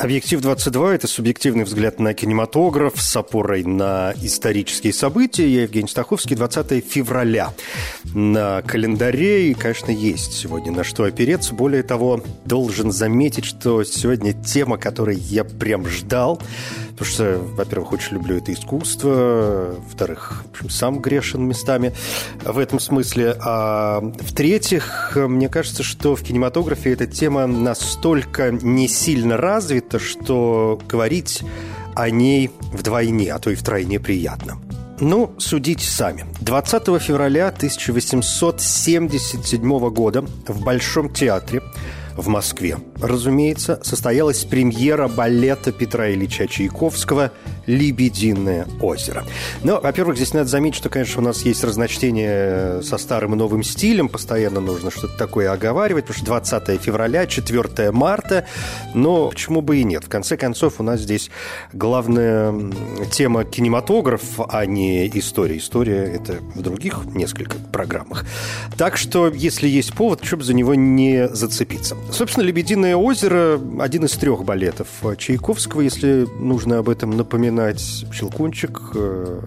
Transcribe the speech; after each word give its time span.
Объектив 0.00 0.40
22– 0.40 0.94
это 0.94 1.08
субъективный 1.08 1.64
взгляд 1.64 1.98
на 1.98 2.14
кинематограф 2.14 3.02
с 3.02 3.16
опорой 3.16 3.64
на 3.64 4.14
исторические 4.22 4.92
события. 4.92 5.48
Я 5.48 5.62
Евгений 5.62 5.88
Стаховский, 5.88 6.36
20 6.36 6.86
февраля 6.86 7.52
на 8.14 8.62
календаре. 8.62 9.50
И, 9.50 9.54
конечно, 9.54 9.90
есть 9.90 10.34
сегодня 10.34 10.70
на 10.70 10.84
что 10.84 11.02
опереться. 11.02 11.52
Более 11.52 11.82
того, 11.82 12.22
должен 12.44 12.92
заметить, 12.92 13.44
что 13.44 13.82
сегодня 13.82 14.32
тема, 14.32 14.78
которой 14.78 15.16
я 15.16 15.42
прям 15.42 15.84
ждал, 15.88 16.40
потому 16.98 17.14
что, 17.14 17.38
во-первых, 17.54 17.92
очень 17.92 18.14
люблю 18.14 18.38
это 18.38 18.52
искусство, 18.52 19.76
во-вторых, 19.78 20.42
в 20.46 20.50
общем, 20.50 20.70
сам 20.70 20.98
грешен 20.98 21.46
местами 21.46 21.94
в 22.44 22.58
этом 22.58 22.80
смысле, 22.80 23.36
а 23.40 24.00
в-третьих, 24.00 25.12
мне 25.14 25.48
кажется, 25.48 25.84
что 25.84 26.16
в 26.16 26.22
кинематографе 26.22 26.92
эта 26.92 27.06
тема 27.06 27.46
настолько 27.46 28.50
не 28.50 28.88
сильно 28.88 29.36
развита, 29.36 30.00
что 30.00 30.80
говорить 30.88 31.44
о 31.94 32.10
ней 32.10 32.50
вдвойне, 32.72 33.32
а 33.32 33.38
то 33.38 33.50
и 33.50 33.54
втройне 33.54 34.00
приятно. 34.00 34.58
Ну, 35.00 35.32
судите 35.38 35.88
сами. 35.88 36.26
20 36.40 37.00
февраля 37.00 37.46
1877 37.48 39.90
года 39.90 40.24
в 40.48 40.64
Большом 40.64 41.12
театре 41.12 41.62
в 42.18 42.26
Москве, 42.28 42.76
разумеется, 43.00 43.80
состоялась 43.82 44.44
премьера 44.44 45.06
балета 45.06 45.70
Петра 45.70 46.10
Ильича 46.10 46.48
Чайковского 46.48 47.30
«Лебединое 47.66 48.66
озеро». 48.80 49.24
Но, 49.62 49.80
во-первых, 49.80 50.16
здесь 50.16 50.34
надо 50.34 50.48
заметить, 50.48 50.78
что, 50.78 50.88
конечно, 50.88 51.22
у 51.22 51.24
нас 51.24 51.42
есть 51.42 51.62
разночтение 51.62 52.82
со 52.82 52.98
старым 52.98 53.34
и 53.34 53.36
новым 53.36 53.62
стилем, 53.62 54.08
постоянно 54.08 54.60
нужно 54.60 54.90
что-то 54.90 55.16
такое 55.16 55.52
оговаривать, 55.52 56.06
потому 56.06 56.18
что 56.18 56.26
20 56.26 56.82
февраля, 56.82 57.26
4 57.26 57.92
марта, 57.92 58.46
но 58.94 59.28
почему 59.28 59.60
бы 59.60 59.78
и 59.78 59.84
нет. 59.84 60.04
В 60.04 60.08
конце 60.08 60.36
концов, 60.36 60.80
у 60.80 60.82
нас 60.82 61.00
здесь 61.00 61.30
главная 61.72 62.52
тема 63.12 63.44
кинематограф, 63.44 64.22
а 64.48 64.66
не 64.66 65.06
история. 65.16 65.58
История– 65.58 66.02
это 66.14 66.38
в 66.54 66.62
других 66.62 67.04
несколько 67.14 67.58
программах. 67.58 68.24
Так 68.76 68.96
что, 68.96 69.28
если 69.28 69.68
есть 69.68 69.94
повод, 69.94 70.24
чтобы 70.24 70.42
за 70.42 70.54
него 70.54 70.74
не 70.74 71.28
зацепиться. 71.28 71.96
Собственно, 72.10 72.44
«Лебединое 72.44 72.96
озеро»– 72.96 73.60
один 73.80 74.06
из 74.06 74.12
трех 74.12 74.44
балетов 74.44 74.88
Чайковского, 75.18 75.82
если 75.82 76.26
нужно 76.40 76.78
об 76.78 76.88
этом 76.88 77.10
напоминать. 77.10 77.80
«Щелкунчик», 78.12 78.80
э, 78.94 79.40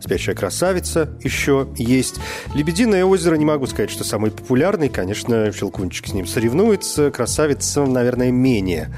«Спящая 0.00 0.34
красавица» 0.34 1.08
еще 1.22 1.68
есть. 1.76 2.16
«Лебединое 2.54 3.04
озеро» 3.04 3.36
не 3.36 3.44
могу 3.44 3.66
сказать, 3.66 3.90
что 3.90 4.02
самый 4.02 4.32
популярный. 4.32 4.88
Конечно, 4.88 5.52
«Щелкунчик» 5.52 6.08
с 6.08 6.12
ним 6.12 6.26
соревнуется. 6.26 7.10
«Красавица», 7.12 7.86
наверное, 7.86 8.32
менее. 8.32 8.94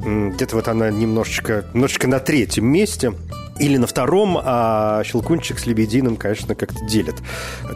Где-то 0.00 0.56
вот 0.56 0.68
она 0.68 0.90
немножечко, 0.90 1.64
немножечко 1.72 2.06
на 2.06 2.20
третьем 2.20 2.66
месте 2.66 3.14
или 3.58 3.78
на 3.78 3.86
втором, 3.86 4.38
а 4.40 5.02
«Щелкунчик» 5.04 5.58
с 5.58 5.66
«Лебединым», 5.66 6.16
конечно, 6.16 6.54
как-то 6.54 6.84
делит 6.84 7.16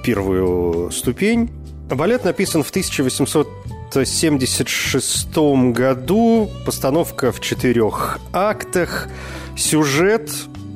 первую 0.04 0.90
ступень. 0.90 1.50
Балет 1.88 2.24
написан 2.24 2.62
в 2.62 2.70
1800 2.70 3.48
1976 3.90 5.72
году. 5.72 6.48
Постановка 6.64 7.32
в 7.32 7.40
четырех 7.40 8.20
актах. 8.32 9.08
Сюжет, 9.56 10.30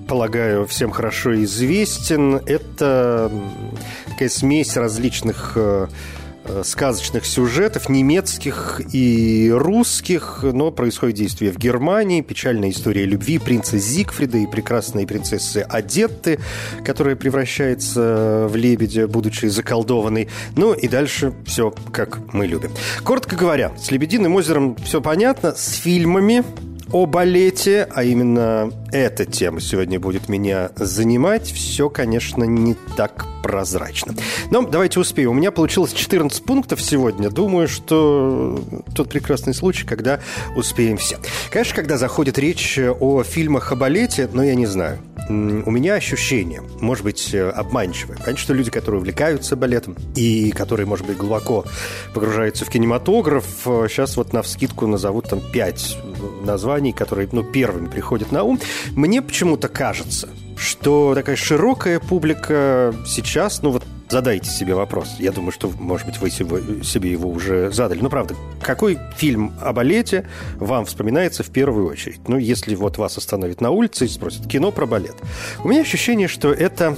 полагаю, 0.08 0.66
всем 0.66 0.90
хорошо 0.90 1.40
известен. 1.44 2.36
Это 2.44 3.30
такая 4.08 4.28
смесь 4.28 4.76
различных 4.76 5.52
э, 5.54 5.86
сказочных 6.62 7.26
сюжетов, 7.26 7.88
немецких 7.88 8.80
и 8.92 9.50
русских, 9.52 10.40
но 10.42 10.70
происходит 10.70 11.16
действие 11.16 11.52
в 11.52 11.58
Германии, 11.58 12.20
печальная 12.20 12.70
история 12.70 13.04
любви 13.04 13.38
принца 13.38 13.78
Зигфрида 13.78 14.38
и 14.38 14.46
прекрасной 14.46 15.06
принцессы 15.06 15.58
Адетты, 15.58 16.38
которая 16.84 17.16
превращается 17.16 18.46
в 18.48 18.56
лебедя, 18.56 19.06
будучи 19.08 19.46
заколдованной. 19.46 20.28
Ну 20.56 20.72
и 20.72 20.88
дальше 20.88 21.32
все, 21.46 21.72
как 21.92 22.32
мы 22.32 22.46
любим. 22.46 22.72
Коротко 23.02 23.36
говоря, 23.36 23.72
с 23.78 23.90
«Лебединым 23.90 24.34
озером» 24.34 24.76
все 24.84 25.00
понятно, 25.00 25.54
с 25.54 25.74
фильмами 25.74 26.44
о 26.92 27.06
балете, 27.06 27.88
а 27.92 28.04
именно 28.04 28.70
эта 28.92 29.24
тема 29.24 29.60
сегодня 29.60 29.98
будет 29.98 30.28
меня 30.28 30.70
занимать, 30.76 31.50
все, 31.50 31.88
конечно, 31.88 32.44
не 32.44 32.74
так 32.96 33.26
прозрачно. 33.42 34.14
Но 34.50 34.62
давайте 34.62 35.00
успеем. 35.00 35.30
У 35.30 35.34
меня 35.34 35.50
получилось 35.50 35.92
14 35.92 36.44
пунктов 36.44 36.80
сегодня. 36.80 37.30
Думаю, 37.30 37.68
что 37.68 38.62
тот 38.94 39.10
прекрасный 39.10 39.54
случай, 39.54 39.86
когда 39.86 40.20
успеем 40.56 40.96
все. 40.96 41.18
Конечно, 41.50 41.76
когда 41.76 41.98
заходит 41.98 42.38
речь 42.38 42.78
о 42.78 43.22
фильмах 43.22 43.72
о 43.72 43.76
балете, 43.76 44.28
но 44.32 44.42
я 44.42 44.54
не 44.54 44.66
знаю. 44.66 44.98
У 45.28 45.32
меня 45.70 45.94
ощущение, 45.94 46.62
может 46.80 47.04
быть, 47.04 47.34
обманчивое. 47.34 48.16
Конечно, 48.16 48.52
люди, 48.52 48.70
которые 48.70 49.00
увлекаются 49.00 49.56
балетом 49.56 49.96
и 50.14 50.50
которые, 50.50 50.86
может 50.86 51.06
быть, 51.06 51.16
глубоко 51.16 51.64
погружаются 52.12 52.64
в 52.64 52.68
кинематограф, 52.68 53.46
сейчас 53.64 54.16
вот 54.16 54.32
на 54.32 54.42
вскидку 54.42 54.86
назовут 54.86 55.30
там 55.30 55.40
пять 55.40 55.96
названий, 56.44 56.92
которые, 56.92 57.28
ну, 57.32 57.42
первыми 57.42 57.86
приходят 57.86 58.32
на 58.32 58.42
ум. 58.42 58.60
Мне 58.92 59.22
почему-то 59.22 59.68
кажется, 59.68 60.28
что 60.58 61.14
такая 61.14 61.36
широкая 61.36 62.00
публика 62.00 62.94
сейчас, 63.06 63.62
ну 63.62 63.70
вот 63.70 63.82
задайте 64.14 64.48
себе 64.48 64.76
вопрос. 64.76 65.16
Я 65.18 65.32
думаю, 65.32 65.50
что, 65.50 65.72
может 65.76 66.06
быть, 66.06 66.18
вы 66.18 66.30
себе 66.30 67.10
его 67.10 67.28
уже 67.28 67.72
задали. 67.72 67.98
Ну, 68.00 68.08
правда, 68.08 68.36
какой 68.62 68.96
фильм 69.16 69.52
о 69.60 69.72
балете 69.72 70.28
вам 70.54 70.84
вспоминается 70.84 71.42
в 71.42 71.50
первую 71.50 71.88
очередь? 71.88 72.20
Ну, 72.28 72.38
если 72.38 72.76
вот 72.76 72.96
вас 72.96 73.18
остановят 73.18 73.60
на 73.60 73.70
улице 73.70 74.04
и 74.04 74.08
спросят, 74.08 74.46
кино 74.46 74.70
про 74.70 74.86
балет. 74.86 75.16
У 75.64 75.68
меня 75.68 75.80
ощущение, 75.80 76.28
что 76.28 76.52
это 76.52 76.96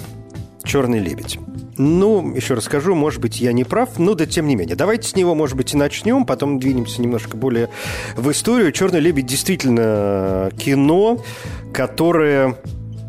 «Черный 0.63 0.99
лебедь». 0.99 1.39
Ну, 1.79 2.35
еще 2.35 2.53
расскажу, 2.53 2.95
может 2.95 3.23
быть, 3.23 3.41
я 3.41 3.55
не 3.55 3.65
прав, 3.65 3.99
но 3.99 4.13
да 4.13 4.27
тем 4.27 4.47
не 4.47 4.55
менее. 4.55 4.77
Давайте 4.77 5.09
с 5.09 5.17
него, 5.17 5.35
может 5.35 5.57
быть, 5.57 5.73
и 5.73 5.77
начнем, 5.79 6.27
потом 6.27 6.61
двинемся 6.61 7.01
немножко 7.01 7.39
более 7.39 7.71
в 8.15 8.31
историю. 8.31 8.73
«Черный 8.73 9.01
лебедь» 9.01 9.25
действительно 9.25 10.51
кино, 10.59 11.25
которое 11.73 12.59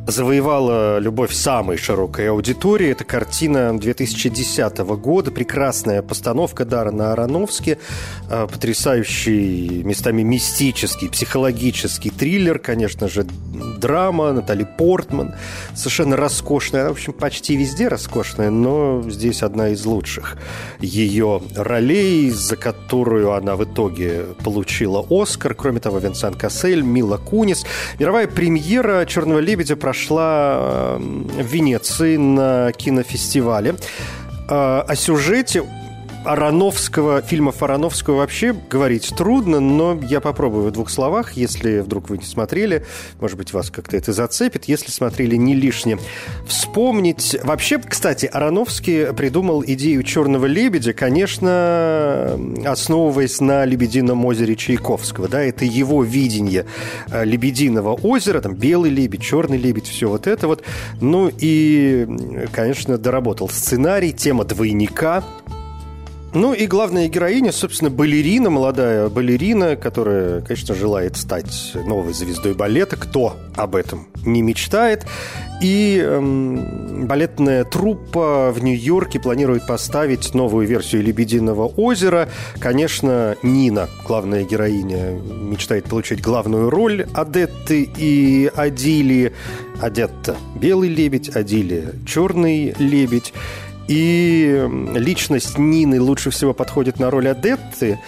завоевала 0.08 1.00
любовь 1.00 1.34
самой 1.34 1.78
широкой 1.78 2.30
аудитории. 2.30 2.90
Это 2.90 3.04
картина 3.04 3.78
2010 3.78 4.78
года, 4.78 5.32
прекрасная 5.32 6.02
постановка 6.02 6.64
Дарана 6.64 7.12
Аронофски, 7.12 7.78
э, 8.30 8.48
потрясающий, 8.50 9.84
местами 9.84 10.22
мистический, 10.22 11.10
психологический 11.10 12.10
триллер, 12.10 12.58
конечно 12.58 13.10
же, 13.10 13.28
драма, 13.78 14.32
Натали 14.32 14.66
Портман, 14.78 15.36
совершенно 15.76 16.16
роскошная, 16.16 16.88
в 16.88 16.92
общем, 16.92 17.12
почти 17.12 17.58
везде 17.58 17.90
роскошная, 17.90 18.50
но 18.50 19.04
здесь 19.10 19.44
одна 19.44 19.70
из 19.70 19.86
лучших 19.86 20.38
ее 20.80 21.42
ролей, 21.56 22.30
за 22.30 22.56
которую 22.56 23.34
она 23.34 23.58
в 23.58 23.66
итоге 23.66 24.26
получила 24.44 25.06
Оскар. 25.10 25.54
Кроме 25.54 25.82
того, 25.82 25.98
Винсан 25.98 26.34
Кассель, 26.34 26.82
Мила 26.82 27.18
Кунис. 27.18 27.66
Мировая 28.00 28.28
премьера 28.28 29.06
«Черного 29.06 29.40
лебедя» 29.40 29.76
прошла 29.76 29.97
прошла 29.98 30.98
в 31.00 31.42
Венеции 31.42 32.18
на 32.18 32.72
кинофестивале. 32.72 33.76
А, 34.48 34.86
о 34.88 34.96
сюжете 34.96 35.64
Ароновского, 36.28 37.22
фильмов 37.22 37.64
Ароновского 37.64 38.18
вообще 38.18 38.54
говорить 38.70 39.14
трудно, 39.16 39.62
но 39.62 39.98
я 40.04 40.20
попробую 40.20 40.66
в 40.66 40.72
двух 40.72 40.90
словах, 40.90 41.34
если 41.34 41.80
вдруг 41.80 42.10
вы 42.10 42.18
не 42.18 42.26
смотрели, 42.26 42.86
может 43.22 43.38
быть, 43.38 43.54
вас 43.54 43.72
как-то 43.72 43.96
это 43.96 44.12
зацепит, 44.12 44.66
если 44.66 44.92
смотрели 44.92 45.36
не 45.38 45.56
лишнее. 45.56 45.98
Вспомнить... 46.46 47.38
Вообще, 47.44 47.80
кстати, 47.80 48.26
Ароновский 48.26 49.14
придумал 49.14 49.64
идею 49.66 50.04
«Черного 50.04 50.46
лебедя», 50.48 50.92
конечно, 50.92 52.38
основываясь 52.66 53.40
на 53.40 53.64
«Лебедином 53.64 54.26
озере» 54.26 54.58
Чайковского, 54.58 55.30
да, 55.30 55.42
это 55.42 55.64
его 55.64 56.04
видение 56.04 56.66
э, 57.10 57.24
Лебединого 57.24 57.94
озера, 57.94 58.42
там 58.42 58.54
белый 58.54 58.92
лебедь, 58.92 59.22
черный 59.22 59.58
лебедь, 59.58 59.88
все 59.88 60.10
вот 60.10 60.28
это 60.28 60.48
вот. 60.48 60.64
Ну 61.00 61.32
и, 61.40 62.06
конечно, 62.52 62.98
доработал 62.98 63.48
сценарий, 63.48 64.12
тема 64.12 64.44
двойника, 64.44 65.24
ну 66.38 66.54
и 66.54 66.68
главная 66.68 67.08
героиня, 67.08 67.52
собственно, 67.52 67.90
балерина, 67.90 68.50
молодая 68.50 69.10
балерина, 69.10 69.76
которая, 69.76 70.42
конечно, 70.42 70.76
желает 70.76 71.18
стать 71.18 71.74
новой 71.74 72.14
звездой 72.14 72.54
балета. 72.54 72.96
Кто 72.96 73.36
об 73.56 73.76
этом 73.76 74.08
не 74.24 74.44
мечтает? 74.44 75.06
И 75.62 76.00
эм, 76.00 77.08
балетная 77.08 77.64
труппа 77.64 78.52
в 78.56 78.64
Нью-Йорке 78.64 79.20
планирует 79.20 79.66
поставить 79.66 80.36
новую 80.36 80.68
версию 80.68 81.02
«Лебединого 81.02 81.66
озера». 81.66 82.30
Конечно, 82.60 83.36
Нина, 83.42 83.90
главная 84.06 84.44
героиня, 84.44 85.14
мечтает 85.14 85.86
получить 85.86 86.22
главную 86.22 86.70
роль 86.70 87.08
Адетты 87.16 87.90
и 87.98 88.52
Адили. 88.56 89.34
Адетта– 89.82 90.38
белый 90.56 90.90
лебедь, 90.90 91.36
Адили– 91.36 91.90
черный 92.06 92.76
лебедь. 92.78 93.34
И 93.88 94.68
личность 94.96 95.58
Нины 95.58 96.02
лучше 96.02 96.30
всего 96.30 96.54
подходит 96.54 97.00
на 97.00 97.10
роль 97.10 97.30
Адетты, 97.30 98.00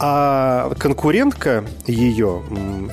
а 0.00 0.72
конкурентка 0.78 1.64
ее, 1.86 2.42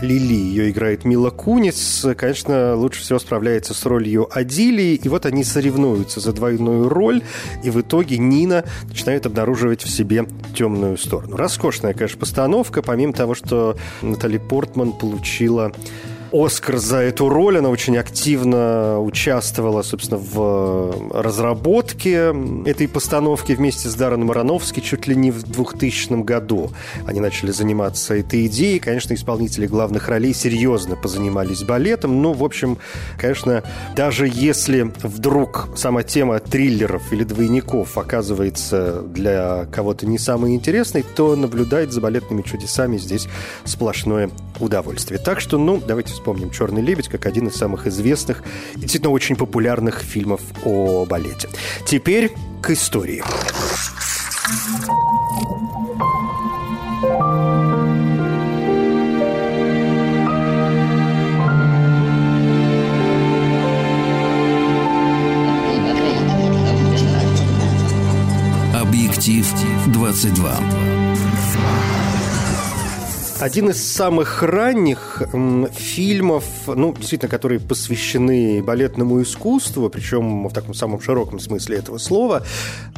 Лили, 0.01 0.33
ее 0.33 0.71
играет 0.71 1.05
Мила 1.05 1.29
Кунис, 1.29 2.05
конечно, 2.17 2.75
лучше 2.75 3.01
всего 3.01 3.19
справляется 3.19 3.75
с 3.75 3.85
ролью 3.85 4.27
Адилии, 4.31 4.95
и 4.95 5.07
вот 5.07 5.27
они 5.27 5.43
соревнуются 5.43 6.19
за 6.19 6.33
двойную 6.33 6.89
роль, 6.89 7.21
и 7.63 7.69
в 7.69 7.79
итоге 7.79 8.17
Нина 8.17 8.65
начинает 8.85 9.27
обнаруживать 9.27 9.83
в 9.83 9.89
себе 9.89 10.25
темную 10.55 10.97
сторону. 10.97 11.37
Роскошная, 11.37 11.93
конечно, 11.93 12.19
постановка, 12.19 12.81
помимо 12.81 13.13
того, 13.13 13.35
что 13.35 13.77
Натали 14.01 14.39
Портман 14.39 14.91
получила 14.91 15.71
Оскар 16.31 16.77
за 16.77 16.97
эту 16.97 17.29
роль. 17.29 17.57
Она 17.57 17.69
очень 17.69 17.97
активно 17.97 18.99
участвовала, 18.99 19.81
собственно, 19.81 20.19
в 20.19 21.11
разработке 21.11 22.33
этой 22.65 22.87
постановки 22.87 23.53
вместе 23.53 23.89
с 23.89 23.95
Дарреном 23.95 24.31
Ароновски 24.31 24.79
чуть 24.79 25.07
ли 25.07 25.15
не 25.15 25.31
в 25.31 25.43
2000 25.43 26.23
году. 26.23 26.71
Они 27.05 27.19
начали 27.19 27.51
заниматься 27.51 28.15
этой 28.15 28.47
идеей. 28.47 28.79
Конечно, 28.79 29.13
исполнители 29.13 29.67
главных 29.67 30.07
ролей 30.07 30.33
серьезно 30.33 30.95
позанимались 30.95 31.63
балетом. 31.63 32.21
Ну, 32.21 32.33
в 32.33 32.43
общем, 32.43 32.77
конечно, 33.17 33.63
даже 33.95 34.27
если 34.27 34.91
вдруг 35.03 35.69
сама 35.75 36.03
тема 36.03 36.39
триллеров 36.39 37.13
или 37.13 37.23
двойников 37.23 37.97
оказывается 37.97 39.01
для 39.01 39.65
кого-то 39.71 40.05
не 40.05 40.17
самой 40.17 40.55
интересной, 40.55 41.03
то 41.03 41.35
наблюдать 41.35 41.91
за 41.91 42.01
балетными 42.01 42.41
чудесами 42.41 42.97
здесь 42.97 43.27
сплошное 43.63 44.29
удовольствие. 44.59 45.19
Так 45.19 45.39
что, 45.39 45.57
ну, 45.57 45.81
давайте 45.85 46.14
вспомним 46.15 46.49
«Черный 46.49 46.81
лебедь» 46.81 47.07
как 47.07 47.25
один 47.25 47.47
из 47.47 47.55
самых 47.55 47.87
известных 47.87 48.43
и 48.75 48.79
действительно 48.79 49.11
очень 49.11 49.35
популярных 49.35 49.99
фильмов 49.99 50.41
о 50.63 51.05
балете. 51.05 51.49
Теперь 51.85 52.31
к 52.61 52.71
истории. 52.71 53.23
Объектив 68.73 69.47
22 69.87 70.59
один 73.39 73.69
из 73.69 73.85
самых 73.85 74.43
ранних 74.43 75.21
фильмов, 75.73 76.45
ну, 76.67 76.93
действительно, 76.93 77.29
которые 77.29 77.59
посвящены 77.59 78.63
балетному 78.63 79.21
искусству, 79.21 79.89
причем 79.89 80.47
в 80.47 80.53
таком 80.53 80.73
самом 80.73 81.01
широком 81.01 81.39
смысле 81.39 81.77
этого 81.77 81.97
слова, 81.97 82.43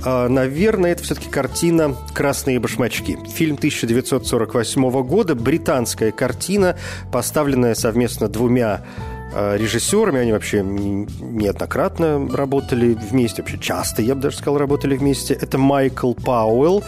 а, 0.04 0.28
наверное, 0.30 0.92
это 0.92 1.04
все-таки 1.04 1.30
картина 1.30 1.96
«Красные 2.14 2.60
башмачки». 2.60 3.18
Фильм 3.34 3.56
1948 3.56 5.04
года, 5.04 5.36
британская 5.36 6.12
картина, 6.12 6.78
поставленная 7.12 7.74
совместно 7.74 8.28
двумя 8.28 8.86
а, 9.34 9.56
режиссерами, 9.56 10.20
они 10.20 10.32
вообще 10.32 10.62
неоднократно 10.62 12.30
работали 12.32 12.94
вместе, 12.94 13.42
вообще 13.42 13.58
часто, 13.58 14.02
я 14.02 14.16
бы 14.16 14.22
даже 14.22 14.38
сказал, 14.38 14.58
работали 14.58 14.96
вместе. 14.96 15.34
Это 15.34 15.58
Майкл 15.58 16.14
Пауэлл, 16.14 16.84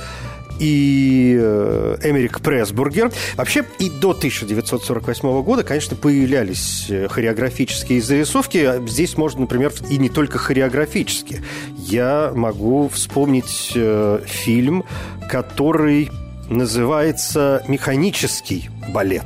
и 0.59 1.37
э, 1.39 1.97
Эмерик 2.03 2.41
Пресбургер. 2.41 3.11
Вообще 3.35 3.65
и 3.79 3.89
до 3.89 4.11
1948 4.11 5.41
года, 5.41 5.63
конечно, 5.63 5.95
появлялись 5.95 6.87
э, 6.89 7.07
хореографические 7.07 8.01
зарисовки. 8.01 8.87
Здесь 8.87 9.17
можно, 9.17 9.41
например, 9.41 9.71
и 9.89 9.97
не 9.97 10.09
только 10.09 10.37
хореографические. 10.37 11.43
Я 11.77 12.31
могу 12.35 12.89
вспомнить 12.89 13.71
э, 13.75 14.21
фильм, 14.25 14.83
который 15.29 16.09
называется 16.49 17.63
«Механический 17.67 18.69
балет». 18.89 19.25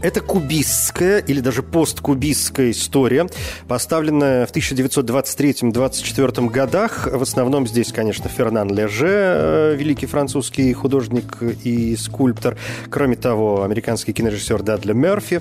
Это 0.00 0.20
кубистская 0.20 1.18
или 1.18 1.40
даже 1.40 1.64
посткубистская 1.64 2.70
история, 2.70 3.26
поставленная 3.66 4.46
в 4.46 4.52
1923-24 4.52 6.48
годах. 6.50 7.08
В 7.10 7.20
основном 7.20 7.66
здесь, 7.66 7.92
конечно, 7.92 8.30
Фернан 8.30 8.72
Леже, 8.72 9.08
э, 9.08 9.74
великий 9.76 10.06
французский 10.06 10.72
художник 10.72 11.42
и 11.64 11.96
скульптор. 11.96 12.56
Кроме 12.90 13.16
того, 13.16 13.64
американский 13.64 14.12
кинорежиссер 14.12 14.62
Дадли 14.62 14.92
Мерфи 14.92 15.40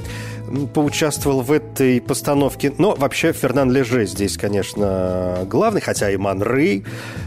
поучаствовал 0.73 1.41
в 1.41 1.51
этой 1.51 2.01
постановке. 2.01 2.73
Но 2.79 2.95
вообще 2.95 3.33
Фернан 3.33 3.71
Леже 3.71 4.07
здесь, 4.07 4.37
конечно, 4.37 5.45
главный, 5.45 5.81
хотя 5.81 6.09
и 6.09 6.17
Ман 6.17 6.37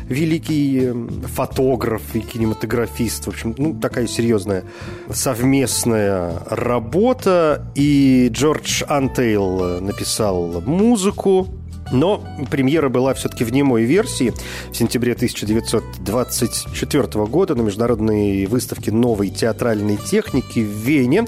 великий 0.09 0.93
фотограф 1.35 2.03
и 2.15 2.21
кинематографист. 2.21 3.27
В 3.27 3.29
общем, 3.29 3.55
ну, 3.59 3.75
такая 3.75 4.07
серьезная 4.07 4.65
совместная 5.13 6.43
работа 6.49 7.20
работа, 7.21 7.63
и 7.75 8.29
Джордж 8.33 8.83
Антейл 8.89 9.81
написал 9.81 10.61
музыку, 10.63 11.47
но 11.93 12.25
премьера 12.51 12.89
была 12.89 13.15
все-таки 13.15 13.45
в 13.45 13.53
немой 13.53 13.85
версии 13.85 14.33
в 14.71 14.77
сентябре 14.77 15.13
1924 15.13 17.27
года 17.27 17.55
на 17.55 17.63
международной 17.63 18.47
выставке 18.47 18.93
новой 18.93 19.31
театральной 19.31 19.97
техники 19.97 20.61
в 20.61 20.69
Вене. 20.69 21.27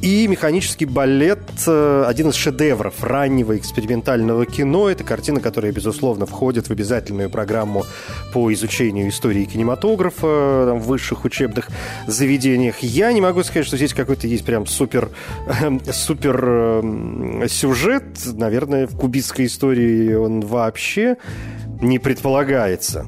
И 0.00 0.26
«Механический 0.28 0.86
балет»— 0.86 1.40
один 1.66 2.30
из 2.30 2.34
шедевров 2.34 3.02
раннего 3.02 3.56
экспериментального 3.56 4.46
кино. 4.46 4.88
Это 4.88 5.04
картина, 5.04 5.40
которая, 5.40 5.72
безусловно, 5.72 6.26
входит 6.26 6.68
в 6.68 6.70
обязательную 6.70 7.30
программу 7.30 7.84
по 8.32 8.52
изучению 8.52 9.08
истории 9.08 9.44
кинематографа 9.44 10.66
там, 10.68 10.80
в 10.80 10.86
высших 10.86 11.24
учебных 11.24 11.68
заведениях. 12.06 12.78
Я 12.80 13.12
не 13.12 13.20
могу 13.20 13.42
сказать, 13.42 13.66
что 13.66 13.76
здесь 13.76 13.94
какой-то 13.94 14.26
есть 14.26 14.44
прям 14.44 14.66
супер, 14.66 15.10
супер 15.92 16.44
э, 16.44 17.46
сюжет. 17.48 18.04
Наверное, 18.34 18.86
в 18.86 18.96
кубистской 18.96 19.46
истории 19.46 20.01
он 20.10 20.40
вообще 20.40 21.16
не 21.80 21.98
предполагается. 21.98 23.06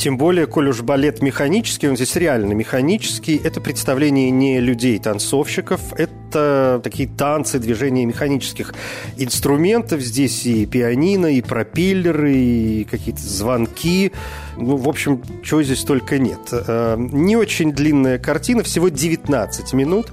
Тем 0.00 0.16
более, 0.16 0.46
коль 0.46 0.70
уж 0.70 0.80
балет 0.80 1.20
механический, 1.20 1.86
он 1.86 1.94
здесь 1.94 2.16
реально 2.16 2.54
механический. 2.54 3.38
Это 3.44 3.60
представление 3.60 4.30
не 4.30 4.58
людей-танцовщиков, 4.58 5.92
это 5.92 6.80
такие 6.82 7.06
танцы, 7.06 7.58
движения 7.58 8.06
механических 8.06 8.72
инструментов. 9.18 10.00
Здесь 10.00 10.46
и 10.46 10.64
пианино, 10.64 11.26
и 11.26 11.42
пропеллеры, 11.42 12.34
и 12.34 12.84
какие-то 12.84 13.20
звонки. 13.20 14.12
Ну, 14.56 14.76
в 14.78 14.88
общем, 14.88 15.22
чего 15.44 15.62
здесь 15.62 15.84
только 15.84 16.18
нет. 16.18 16.48
Э, 16.50 16.96
не 16.98 17.36
очень 17.36 17.74
длинная 17.74 18.18
картина, 18.18 18.62
всего 18.62 18.88
19 18.88 19.74
минут. 19.74 20.06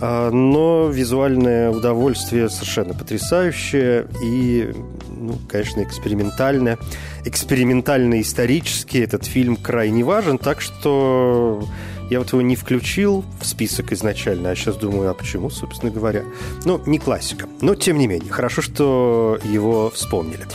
А, 0.00 0.30
но 0.30 0.88
визуальное 0.88 1.70
удовольствие 1.70 2.48
совершенно 2.50 2.94
потрясающее 2.94 4.06
и, 4.22 4.72
ну, 5.08 5.38
конечно, 5.48 5.82
экспериментальное. 5.82 6.78
Экспериментально-исторически 7.24 8.98
этот 8.98 9.24
фильм 9.24 9.56
крайне 9.56 10.04
важен, 10.04 10.38
так 10.38 10.60
что 10.60 11.66
я 12.10 12.18
вот 12.20 12.30
его 12.32 12.42
не 12.42 12.56
включил 12.56 13.24
в 13.40 13.46
список 13.46 13.92
изначально, 13.92 14.50
а 14.50 14.54
сейчас 14.54 14.76
думаю, 14.76 15.10
а 15.10 15.14
почему, 15.14 15.50
собственно 15.50 15.90
говоря. 15.90 16.22
Ну, 16.64 16.80
не 16.86 16.98
классика. 16.98 17.48
Но, 17.60 17.74
тем 17.74 17.98
не 17.98 18.06
менее, 18.06 18.30
хорошо, 18.30 18.62
что 18.62 19.38
его 19.44 19.90
вспомнили. 19.90 20.46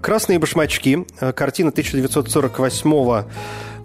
«Красные 0.00 0.38
башмачки», 0.38 1.04
картина 1.34 1.70
1948 1.70 3.24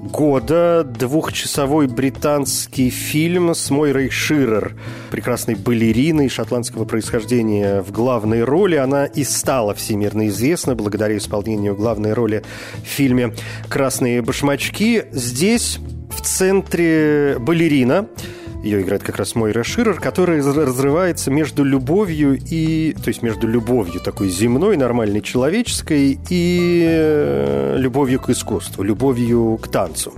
года 0.04 0.84
двухчасовой 0.84 1.88
британский 1.88 2.90
фильм 2.90 3.56
с 3.56 3.70
Мойрой 3.70 4.10
Ширер, 4.10 4.76
прекрасной 5.12 5.56
балериной 5.56 6.30
шотландского 6.30 6.86
происхождения 6.86 7.82
в 7.82 7.92
главной 7.92 8.44
роли. 8.44 8.76
Она 8.76 9.06
и 9.06 9.24
стала 9.24 9.74
всемирно 9.74 10.28
известна 10.28 10.76
благодаря 10.76 11.18
исполнению 11.18 11.76
главной 11.76 12.14
роли 12.14 12.44
в 12.84 12.88
фильме 12.88 13.34
«Красные 13.70 14.22
башмачки». 14.22 15.06
Здесь 15.12 15.80
в 16.12 16.22
центре 16.22 17.38
балерина– 17.40 18.08
ее 18.64 18.82
играет 18.82 19.04
как 19.04 19.18
раз 19.18 19.36
Мойра 19.36 19.64
Ширер, 19.64 20.00
которая 20.00 20.42
разрывается 20.42 21.30
между 21.30 21.64
любовью 21.64 22.40
и... 22.40 22.96
То 23.04 23.10
есть 23.10 23.22
между 23.22 23.48
любовью 23.48 24.00
такой 24.00 24.30
земной, 24.30 24.78
нормальной, 24.78 25.22
человеческой 25.22 26.18
и 26.30 26.84
э, 26.88 27.76
любовью 27.78 28.22
к 28.22 28.30
искусству, 28.30 28.84
любовью 28.84 29.60
к 29.62 29.68
танцу. 29.68 30.14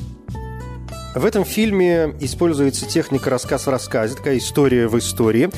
В 1.15 1.25
этом 1.25 1.45
фильме 1.45 2.13
используется 2.19 2.85
техника 2.85 3.29
рассказ 3.29 3.65
в 3.65 3.69
рассказе, 3.69 4.15
такая 4.15 4.37
история 4.37 4.87
в 4.87 4.99
истории. 4.99 5.49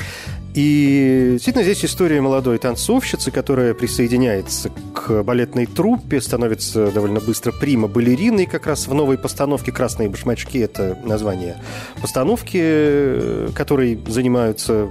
И 0.60 1.34
действительно 1.34 1.62
здесь 1.62 1.84
история 1.84 2.20
молодой 2.20 2.58
танцовщицы, 2.58 3.30
которая 3.30 3.74
присоединяется 3.74 4.72
к 4.92 5.22
балетной 5.22 5.66
труппе, 5.66 6.20
становится 6.20 6.90
довольно 6.90 7.20
быстро 7.20 7.52
прима-балериной 7.52 8.46
как 8.46 8.66
раз 8.66 8.88
в 8.88 8.92
новой 8.92 9.18
постановке 9.18 9.70
«Красные 9.70 10.08
башмачки»— 10.08 10.58
это 10.58 10.98
название 11.04 11.58
постановки, 12.02 13.52
которой 13.54 14.00
занимаются 14.08 14.88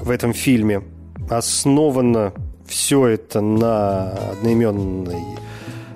в 0.00 0.10
этом 0.10 0.32
фильме. 0.32 0.84
Основано 1.28 2.32
все 2.68 3.08
это 3.08 3.40
на 3.40 4.12
одноименной 4.12 5.24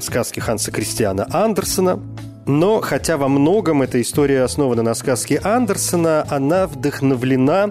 сказке 0.01 0.41
Ханса 0.41 0.73
Кристиана 0.73 1.29
Андерсона. 1.31 2.01
Но 2.47 2.81
хотя 2.81 3.17
во 3.19 3.29
многом 3.29 3.83
эта 3.83 4.01
история 4.03 4.43
основана 4.43 4.83
на 4.83 4.95
сказке 4.95 5.41
Андерсона, 5.45 6.27
она 6.29 6.67
вдохновлена 6.67 7.71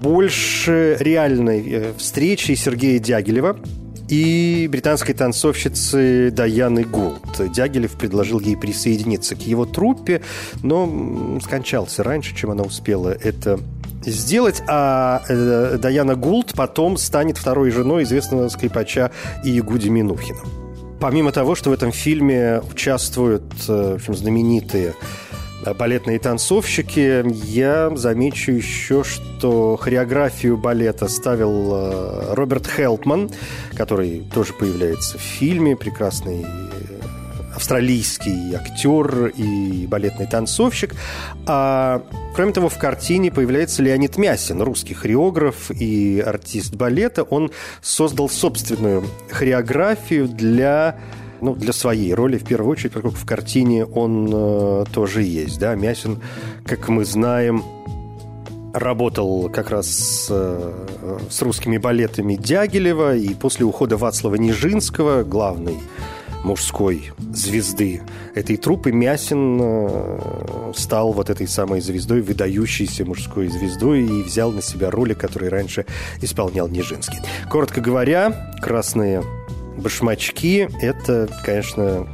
больше 0.00 0.96
реальной 1.00 1.68
э, 1.68 1.92
встречи 1.96 2.52
Сергея 2.52 2.98
Дягилева 2.98 3.58
и 4.08 4.68
британской 4.70 5.14
танцовщицы 5.14 6.30
Даяны 6.30 6.84
Гулд. 6.84 7.52
Дягилев 7.52 7.92
предложил 7.92 8.40
ей 8.40 8.56
присоединиться 8.56 9.36
к 9.36 9.42
его 9.42 9.66
труппе, 9.66 10.22
но 10.62 11.38
скончался 11.42 12.02
раньше, 12.02 12.34
чем 12.34 12.50
она 12.50 12.64
успела 12.64 13.10
это 13.10 13.60
сделать, 14.04 14.62
а 14.66 15.22
э, 15.28 15.78
Даяна 15.80 16.16
Гулд 16.16 16.54
потом 16.54 16.96
станет 16.96 17.38
второй 17.38 17.70
женой 17.70 18.02
известного 18.02 18.48
скрипача 18.48 19.10
Иегуди 19.44 19.88
Минухина. 19.88 20.40
Помимо 21.00 21.32
того, 21.32 21.54
что 21.54 21.70
в 21.70 21.72
этом 21.72 21.92
фильме 21.92 22.60
участвуют 22.70 23.44
э, 23.68 23.92
в 23.92 23.94
общем, 23.96 24.14
знаменитые 24.14 24.94
балетные 25.78 26.18
танцовщики. 26.18 27.24
Я 27.46 27.94
замечу 27.96 28.52
еще, 28.52 29.04
что 29.04 29.76
хореографию 29.76 30.56
балета 30.56 31.08
ставил 31.08 31.72
э, 31.74 32.34
Роберт 32.34 32.66
Хелтман, 32.66 33.30
который 33.74 34.22
тоже 34.32 34.52
появляется 34.52 35.18
в 35.18 35.20
фильме, 35.20 35.76
прекрасный 35.76 36.42
э, 36.42 37.00
австралийский 37.54 38.54
актер 38.54 39.26
и 39.26 39.86
балетный 39.86 40.26
танцовщик. 40.26 40.94
А 41.46 42.02
кроме 42.34 42.52
того, 42.52 42.68
в 42.68 42.78
картине 42.78 43.30
появляется 43.30 43.82
Леонид 43.82 44.16
Мясин, 44.16 44.62
русский 44.62 44.94
хореограф 44.94 45.70
и 45.70 46.22
артист 46.24 46.74
балета. 46.74 47.22
Он 47.22 47.50
создал 47.82 48.28
собственную 48.28 49.04
хореографию 49.30 50.26
для 50.26 50.98
ну, 51.40 51.54
для 51.54 51.72
своей 51.72 52.14
роли, 52.14 52.38
в 52.38 52.44
первую 52.44 52.72
очередь, 52.72 52.92
поскольку 52.92 53.16
в 53.16 53.26
картине 53.26 53.84
он 53.84 54.28
э, 54.32 54.84
тоже 54.92 55.22
есть. 55.22 55.58
Да? 55.58 55.74
Мясин, 55.74 56.20
как 56.64 56.88
мы 56.88 57.04
знаем, 57.04 57.62
работал 58.72 59.48
как 59.48 59.70
раз 59.70 59.88
с, 59.88 60.26
э, 60.30 60.72
с 61.28 61.42
русскими 61.42 61.78
балетами 61.78 62.34
Дягилева, 62.34 63.16
и 63.16 63.34
после 63.34 63.64
ухода 63.64 63.96
Вацлава 63.96 64.36
Нижинского, 64.36 65.24
главной 65.24 65.78
мужской 66.44 67.12
звезды 67.34 68.02
этой 68.34 68.56
труппы, 68.56 68.92
Мясин 68.92 69.58
э, 69.60 70.72
стал 70.74 71.12
вот 71.12 71.30
этой 71.30 71.46
самой 71.46 71.80
звездой, 71.80 72.22
выдающейся 72.22 73.04
мужской 73.04 73.48
звездой, 73.48 74.04
и 74.04 74.22
взял 74.22 74.52
на 74.52 74.62
себя 74.62 74.90
роли, 74.90 75.14
которые 75.14 75.50
раньше 75.50 75.86
исполнял 76.22 76.68
Нижинский. 76.68 77.18
Коротко 77.50 77.80
говоря, 77.80 78.52
«Красные 78.62 79.22
башмачки– 79.80 80.68
это, 80.80 81.28
конечно, 81.44 82.06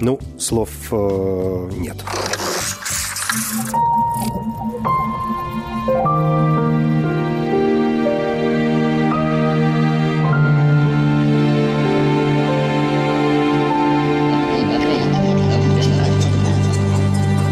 ну, 0.00 0.18
слов 0.38 0.70
э, 0.90 1.70
нет. 1.78 1.96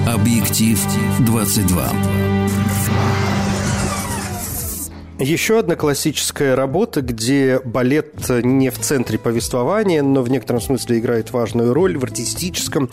Объектив 0.07 0.79
22. 1.21 2.40
Еще 5.21 5.59
одна 5.59 5.77
классическая 5.77 6.57
работа, 6.57 7.03
где 7.03 7.61
балет 7.63 8.15
не 8.43 8.71
в 8.71 8.79
центре 8.79 9.19
повествования, 9.19 10.03
но 10.03 10.23
в 10.23 10.31
некотором 10.31 10.63
смысле 10.63 10.99
играет 10.99 11.31
важную 11.31 11.75
роль 11.75 11.99
в 11.99 12.05
артистическом 12.05 12.89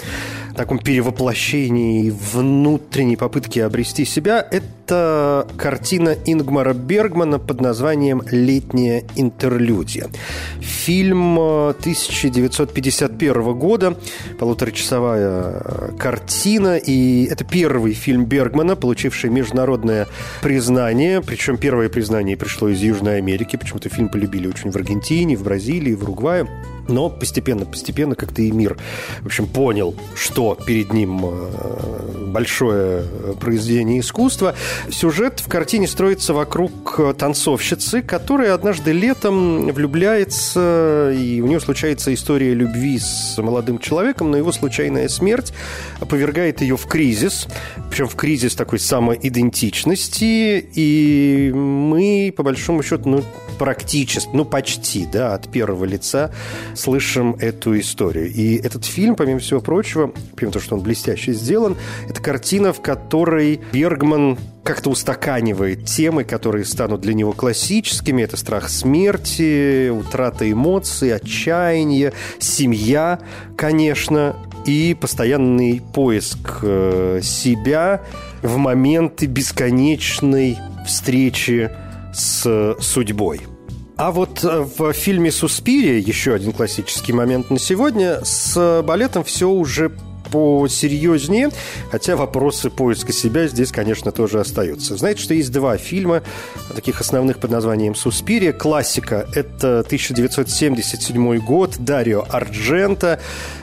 таком 0.57 0.79
перевоплощении, 0.79 2.09
внутренней 2.09 3.15
попытке 3.15 3.63
обрести 3.63 4.03
себя, 4.03 4.45
это 4.51 5.47
картина 5.55 6.15
Ингмара 6.25 6.73
Бергмана 6.73 7.39
под 7.39 7.61
названием 7.61 8.21
«Летняя 8.31 9.03
интерлюдия». 9.15 10.09
Фильм 10.59 11.39
1951 11.39 13.53
года, 13.53 13.95
полуторачасовая 14.39 15.93
картина, 15.97 16.75
и 16.77 17.25
это 17.25 17.45
первый 17.45 17.93
фильм 17.93 18.25
Бергмана, 18.25 18.75
получивший 18.75 19.29
международное 19.29 20.07
признание, 20.41 21.21
причем 21.21 21.57
первое 21.57 21.89
признание 21.89 22.35
пришло 22.35 22.69
из 22.69 22.81
Южной 22.81 23.17
Америки, 23.17 23.57
почему-то 23.57 23.89
фильм 23.89 24.09
полюбили 24.09 24.47
очень 24.47 24.71
в 24.71 24.75
Аргентине, 24.75 25.37
в 25.37 25.43
Бразилии, 25.43 25.93
в 25.93 26.01
Уругвае. 26.03 26.47
Но 26.87 27.09
постепенно, 27.09 27.65
постепенно 27.65 28.15
как-то 28.15 28.41
и 28.41 28.51
мир, 28.51 28.77
в 29.21 29.25
общем, 29.25 29.47
понял, 29.47 29.95
что 30.15 30.57
перед 30.65 30.93
ним 30.93 31.21
э, 31.23 32.27
большое 32.27 33.03
произведение 33.39 33.99
искусства. 33.99 34.55
Сюжет 34.89 35.39
в 35.39 35.47
картине 35.47 35.87
строится 35.87 36.33
вокруг 36.33 36.99
танцовщицы, 37.17 38.01
которая 38.01 38.53
однажды 38.53 38.91
летом 38.91 39.67
влюбляется, 39.67 41.13
и 41.15 41.41
у 41.41 41.47
нее 41.47 41.59
случается 41.59 42.13
история 42.13 42.53
любви 42.53 42.99
с 42.99 43.37
молодым 43.41 43.79
человеком, 43.79 44.31
но 44.31 44.37
его 44.37 44.51
случайная 44.51 45.09
смерть 45.09 45.53
повергает 46.09 46.61
ее 46.61 46.77
в 46.77 46.85
кризис, 46.85 47.47
причем 47.89 48.07
в 48.07 48.15
кризис 48.15 48.55
такой 48.55 48.79
самоидентичности, 48.79 50.67
и 50.73 51.51
мы, 51.53 52.33
по 52.35 52.43
большому 52.43 52.83
счету, 52.83 53.09
ну, 53.09 53.23
практически, 53.57 54.29
ну, 54.33 54.45
почти, 54.45 55.05
да, 55.05 55.33
от 55.33 55.49
первого 55.49 55.85
лица 55.85 56.31
слышим 56.75 57.35
эту 57.39 57.79
историю. 57.79 58.31
И 58.31 58.55
этот 58.55 58.85
фильм, 58.85 59.15
помимо 59.15 59.39
всего 59.39 59.59
прочего, 59.59 60.11
помимо 60.35 60.53
того, 60.53 60.63
что 60.63 60.75
он 60.75 60.81
блестяще 60.81 61.33
сделан, 61.33 61.75
это 62.09 62.21
картина, 62.21 62.73
в 62.73 62.81
которой 62.81 63.59
Бергман 63.71 64.37
как-то 64.63 64.89
устаканивает 64.89 65.85
темы, 65.85 66.25
которые 66.25 66.65
станут 66.65 66.99
для 67.01 67.13
него 67.13 67.31
классическими. 67.31 68.23
Это 68.23 68.35
страх 68.35 68.67
смерти, 68.67 69.89
утрата 69.89 70.51
эмоций, 70.51 71.15
отчаяние, 71.15 72.11
семья, 72.39 73.19
конечно, 73.55 74.35
и 74.65 74.93
постоянный 74.99 75.81
поиск 75.93 76.59
э, 76.61 77.21
себя 77.23 78.01
в 78.41 78.57
моменты 78.57 79.25
бесконечной 79.25 80.57
встречи 80.85 81.71
с 82.17 82.75
судьбой. 82.79 83.41
А 83.95 84.11
вот 84.11 84.43
э, 84.43 84.65
в 84.77 84.93
фильме 84.93 85.31
«Суспирия», 85.31 85.99
еще 85.99 86.33
один 86.33 86.51
классический 86.51 87.13
момент 87.13 87.49
на 87.49 87.57
сегодня, 87.57 88.23
с 88.23 88.83
балетом 88.85 89.23
все 89.23 89.49
уже 89.49 89.91
посерьезнее, 90.31 91.49
хотя 91.91 92.15
вопросы 92.15 92.69
поиска 92.69 93.13
себя 93.13 93.47
здесь, 93.47 93.71
конечно, 93.71 94.11
тоже 94.11 94.39
остаются. 94.39 94.95
Знаете, 94.95 95.21
что 95.21 95.33
есть 95.33 95.51
два 95.51 95.77
фильма, 95.77 96.23
таких 96.75 97.01
основных 97.01 97.39
под 97.39 97.51
названием 97.51 97.95
«Суспирия». 97.95 98.53
Классика– 98.53 99.27
это 99.35 99.79
1977 99.79 101.37
год, 101.39 101.75
Дарио 101.79 102.25
Арджента. 102.29 103.19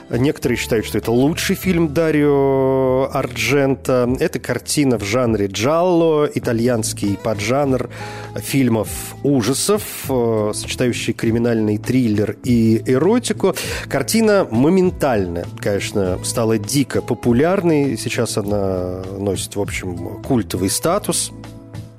Некоторые 0.09 0.57
считают, 0.57 0.85
что 0.85 0.99
это 0.99 1.11
лучший 1.11 1.55
фильм 1.55 1.93
Дарио 1.93 3.09
Арджента. 3.11 4.07
Это 4.19 4.39
картина 4.39 4.99
в 4.99 5.03
жанре 5.03 5.47
джалло, 5.47 6.29
итальянский 6.33 7.17
поджанр 7.17 7.89
фильмов 8.35 9.15
ужасов, 9.23 9.81
э, 10.09 10.51
сочетающий 10.53 11.13
криминальный 11.13 11.79
триллер 11.79 12.37
и 12.43 12.83
эротику. 12.85 13.55
Картина 13.89 14.47
моментально, 14.49 15.45
конечно, 15.59 16.19
стала 16.23 16.54
стала 16.55 16.57
дико 16.57 17.01
популярной. 17.01 17.97
Сейчас 17.97 18.37
она 18.37 19.01
носит, 19.17 19.55
в 19.55 19.61
общем, 19.61 20.21
культовый 20.23 20.69
статус. 20.69 21.31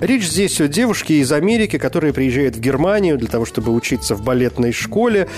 Речь 0.00 0.28
здесь 0.28 0.60
о 0.60 0.68
девушке 0.68 1.20
из 1.20 1.32
Америки, 1.32 1.78
которая 1.78 2.12
приезжает 2.12 2.56
в 2.56 2.60
Германию 2.60 3.16
для 3.16 3.28
того, 3.28 3.44
чтобы 3.44 3.72
учиться 3.72 4.14
в 4.14 4.22
балетной 4.22 4.72
школе. 4.72 5.28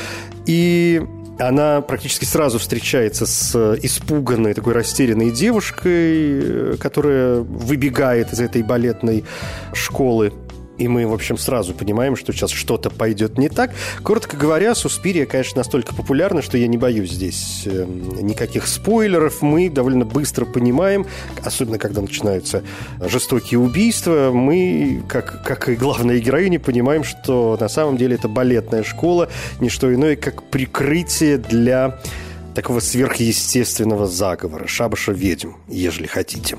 И 0.47 1.01
она 1.39 1.81
практически 1.81 2.25
сразу 2.25 2.59
встречается 2.59 3.25
с 3.25 3.79
испуганной, 3.83 4.55
такой 4.55 4.73
растерянной 4.73 5.31
девушкой, 5.31 6.77
которая 6.79 7.41
выбегает 7.41 8.33
из 8.33 8.41
этой 8.41 8.63
балетной 8.63 9.25
школы 9.73 10.33
и 10.79 10.89
мы, 10.89 11.07
в 11.07 11.13
общем, 11.13 11.37
сразу 11.37 11.75
понимаем, 11.75 12.17
что 12.17 12.33
сейчас 12.33 12.51
что-то 12.51 12.91
пойдет 12.91 13.37
не 13.37 13.49
так. 13.49 13.73
Коротко 14.03 14.37
говоря, 14.37 14.75
Суспирия, 14.75 15.27
конечно, 15.27 15.59
настолько 15.59 15.95
популярна, 15.95 16.41
что 16.41 16.57
я 16.57 16.67
не 16.69 16.79
боюсь 16.79 17.11
здесь 17.11 17.63
эм, 17.67 18.25
никаких 18.25 18.67
спойлеров. 18.67 19.43
Мы 19.43 19.69
довольно 19.69 20.05
быстро 20.05 20.45
понимаем, 20.45 21.07
особенно 21.43 21.79
когда 21.79 22.01
начинаются 22.01 22.63
жестокие 23.01 23.59
убийства, 23.59 24.31
мы, 24.33 25.03
как, 25.09 25.43
как 25.45 25.69
и 25.69 25.75
главная 25.75 26.19
героиня, 26.19 26.61
понимаем, 26.61 27.05
что 27.05 27.57
на 27.61 27.69
самом 27.69 27.97
деле 27.97 28.15
это 28.15 28.29
балетная 28.29 28.85
школа, 28.85 29.29
не 29.61 29.69
что 29.69 29.93
иное, 29.93 30.17
как 30.17 30.45
прикрытие 30.45 31.39
для 31.39 31.99
такого 32.55 32.81
сверхъестественного 32.81 34.07
заговора, 34.07 34.67
шабаша 34.67 35.13
ведьм, 35.13 35.53
ежели 35.69 36.07
хотите. 36.07 36.57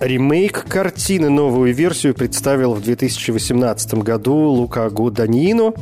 Ремейк 0.00 0.64
картины, 0.68 1.28
новую 1.28 1.74
версию 1.74 2.14
представил 2.14 2.74
в 2.74 2.82
2018 2.82 3.94
году 3.94 4.34
Лука 4.34 4.88
Гуданьино. 4.90 5.72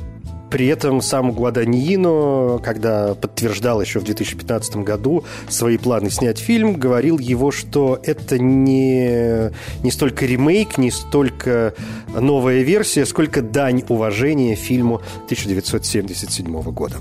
При 0.50 0.68
этом 0.68 1.02
сам 1.02 1.32
Гуаданьино, 1.32 2.58
когда 2.64 3.14
подтверждал 3.14 3.82
еще 3.82 3.98
в 3.98 4.04
2015 4.04 4.76
году 4.76 5.24
свои 5.50 5.76
планы 5.76 6.08
снять 6.08 6.38
фильм, 6.38 6.74
говорил 6.76 7.18
его, 7.18 7.50
что 7.50 8.00
это 8.02 8.38
не, 8.38 9.50
не 9.82 9.90
столько 9.90 10.24
ремейк, 10.24 10.78
не 10.78 10.90
столько 10.90 11.74
новая 12.08 12.62
версия, 12.62 13.04
сколько 13.04 13.42
дань 13.42 13.84
уважения 13.88 14.54
фильму 14.54 15.02
1977 15.26 16.62
года. 16.70 16.96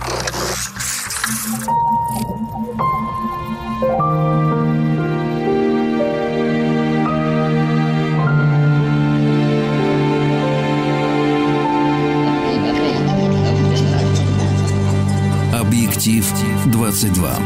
22. 16.96 17.40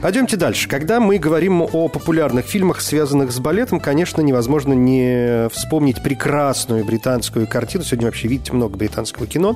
Пойдемте 0.00 0.38
дальше. 0.38 0.68
Когда 0.68 1.00
мы 1.00 1.18
говорим 1.18 1.60
о 1.60 1.88
популярных 1.88 2.46
фильмах, 2.46 2.80
связанных 2.80 3.30
с 3.30 3.38
балетом, 3.40 3.78
конечно, 3.78 4.22
невозможно 4.22 4.72
не 4.72 5.50
вспомнить 5.50 6.02
прекрасную 6.02 6.82
британскую 6.86 7.46
картину. 7.46 7.84
Сегодня 7.84 8.06
вообще 8.06 8.28
видите 8.28 8.54
много 8.54 8.78
британского 8.78 9.26
кино. 9.26 9.54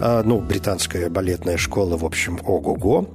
А, 0.00 0.22
ну, 0.22 0.40
британская 0.40 1.10
балетная 1.10 1.58
школа, 1.58 1.98
в 1.98 2.06
общем, 2.06 2.40
ого-го. 2.42 3.06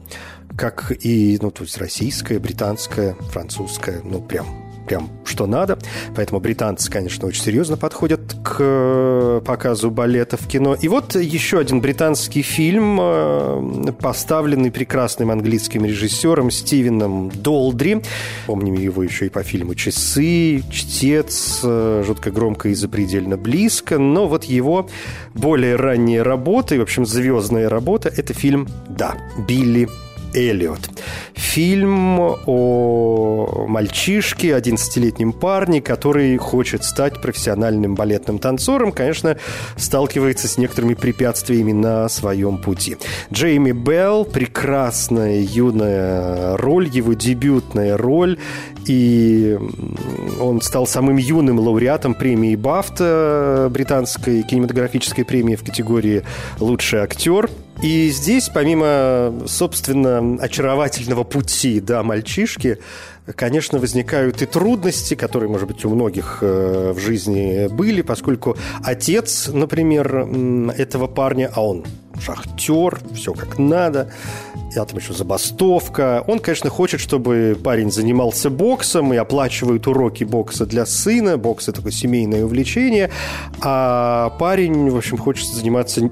Как 0.56 0.92
и, 1.04 1.40
ну, 1.42 1.50
то 1.50 1.64
есть 1.64 1.80
российская, 1.80 2.38
британская, 2.38 3.16
французская, 3.32 4.02
ну, 4.04 4.22
прям 4.22 4.69
прям 4.90 5.10
что 5.24 5.46
надо. 5.46 5.78
Поэтому 6.16 6.40
британцы, 6.42 6.92
конечно, 6.92 7.28
очень 7.28 7.44
серьезно 7.44 7.78
подходят 7.78 8.22
к 8.44 8.58
э, 8.60 9.42
показу 9.46 9.92
балета 9.92 10.36
в 10.36 10.48
кино. 10.48 10.74
И 10.74 10.88
вот 10.88 11.16
еще 11.16 11.60
один 11.60 11.80
британский 11.80 12.42
фильм, 12.42 12.98
э, 13.00 13.92
поставленный 14.02 14.72
прекрасным 14.72 15.30
английским 15.30 15.86
режиссером 15.86 16.50
Стивеном 16.50 17.30
Долдри. 17.30 18.02
Помним 18.48 18.74
его 18.74 19.04
еще 19.04 19.28
и 19.28 19.30
по 19.30 19.44
фильму 19.44 19.76
«Часы», 19.76 20.64
«Чтец», 20.72 21.62
э, 21.64 22.04
«Жутко 22.06 22.32
громко 22.32 22.70
и 22.70 22.74
запредельно 22.74 23.38
близко». 23.38 24.00
Но 24.00 24.28
вот 24.28 24.46
его 24.46 24.90
более 25.36 25.76
ранние 25.76 26.24
работы, 26.24 26.80
в 26.80 26.82
общем, 26.82 27.06
звездная 27.06 27.70
работа, 27.70 28.10
это 28.10 28.34
фильм 28.34 28.68
«Да, 28.90 29.16
Билли 29.48 29.88
Эллиот. 30.34 30.90
Фильм 31.34 32.20
о 32.20 33.66
мальчишке, 33.68 34.50
11-летнем 34.50 35.34
парне, 35.34 35.82
который 35.82 36.38
хочет 36.38 36.84
стать 36.84 37.22
профессиональным 37.22 37.96
балетным 37.96 38.40
танцором, 38.40 38.92
конечно, 38.92 39.38
сталкивается 39.76 40.48
с 40.48 40.58
некоторыми 40.58 40.94
препятствиями 40.94 41.72
на 41.72 42.08
своем 42.10 42.58
пути. 42.58 42.98
Джейми 43.34 43.72
Белл, 43.72 44.26
прекрасная 44.26 45.40
юная 45.42 46.58
роль, 46.58 46.88
его 46.90 47.14
дебютная 47.14 47.98
роль, 47.98 48.38
и 48.86 49.58
он 50.40 50.62
стал 50.62 50.88
самым 50.88 51.18
юным 51.18 51.60
лауреатом 51.60 52.14
премии 52.14 52.56
Бафта, 52.56 53.70
британской 53.72 54.44
кинематографической 54.44 55.26
премии 55.26 55.56
в 55.56 55.64
категории 55.64 56.24
«Лучший 56.60 57.00
актер». 57.00 57.50
И 57.82 58.10
здесь, 58.10 58.50
помимо, 58.50 59.34
собственно, 59.48 60.38
очаровательного 60.42 61.24
пути, 61.24 61.80
да, 61.80 62.04
мальчишки, 62.04 62.80
конечно, 63.36 63.80
возникают 63.80 64.42
и 64.42 64.46
трудности, 64.46 65.14
которые, 65.14 65.50
может 65.50 65.68
быть, 65.68 65.86
у 65.86 65.90
многих 65.90 66.40
э, 66.42 66.92
в 66.94 67.00
жизни 67.00 67.68
были, 67.68 68.02
поскольку 68.02 68.58
отец, 68.84 69.48
например, 69.48 70.28
этого 70.78 71.08
парня, 71.08 71.50
а 71.56 71.66
он 71.66 71.86
шахтер, 72.22 73.00
все 73.16 73.34
как 73.34 73.58
надо, 73.58 74.12
я 74.76 74.84
там 74.84 75.00
еще 75.00 75.14
забастовка. 75.14 76.24
Он, 76.28 76.40
конечно, 76.40 76.70
хочет, 76.70 77.00
чтобы 77.00 77.58
парень 77.64 77.92
занимался 77.92 78.50
боксом 78.50 79.14
и 79.14 79.18
оплачивает 79.18 79.88
уроки 79.88 80.26
бокса 80.26 80.66
для 80.66 80.86
сына. 80.86 81.38
Бокс– 81.38 81.64
это 81.70 81.78
такое 81.78 81.94
семейное 81.94 82.44
увлечение. 82.44 83.10
А 83.62 84.32
парень, 84.38 84.90
в 84.90 84.98
общем, 84.98 85.18
хочет 85.18 85.48
заниматься 85.48 86.10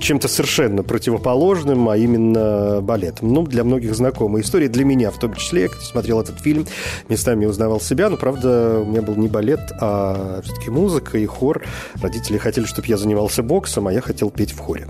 чем-то 0.00 0.28
совершенно 0.28 0.82
противоположным, 0.82 1.88
а 1.88 1.96
именно 1.96 2.80
балетом. 2.80 3.32
Ну, 3.32 3.42
для 3.42 3.64
многих 3.64 3.94
знакомая 3.94 4.42
история, 4.42 4.68
для 4.68 4.84
меня 4.84 5.10
в 5.10 5.18
том 5.18 5.34
числе. 5.34 5.62
Я 5.62 5.68
смотрел 5.68 6.20
этот 6.20 6.40
фильм, 6.40 6.66
местами 7.08 7.46
узнавал 7.46 7.80
себя, 7.80 8.10
но, 8.10 8.16
правда, 8.16 8.80
у 8.80 8.86
меня 8.86 9.02
был 9.02 9.16
не 9.16 9.28
балет, 9.28 9.60
а 9.80 10.40
все-таки 10.42 10.70
музыка 10.70 11.18
и 11.18 11.26
хор. 11.26 11.62
Родители 12.00 12.38
хотели, 12.38 12.64
чтобы 12.64 12.88
я 12.88 12.96
занимался 12.96 13.42
боксом, 13.42 13.88
а 13.88 13.92
я 13.92 14.00
хотел 14.00 14.30
петь 14.30 14.52
в 14.52 14.58
хоре 14.58 14.86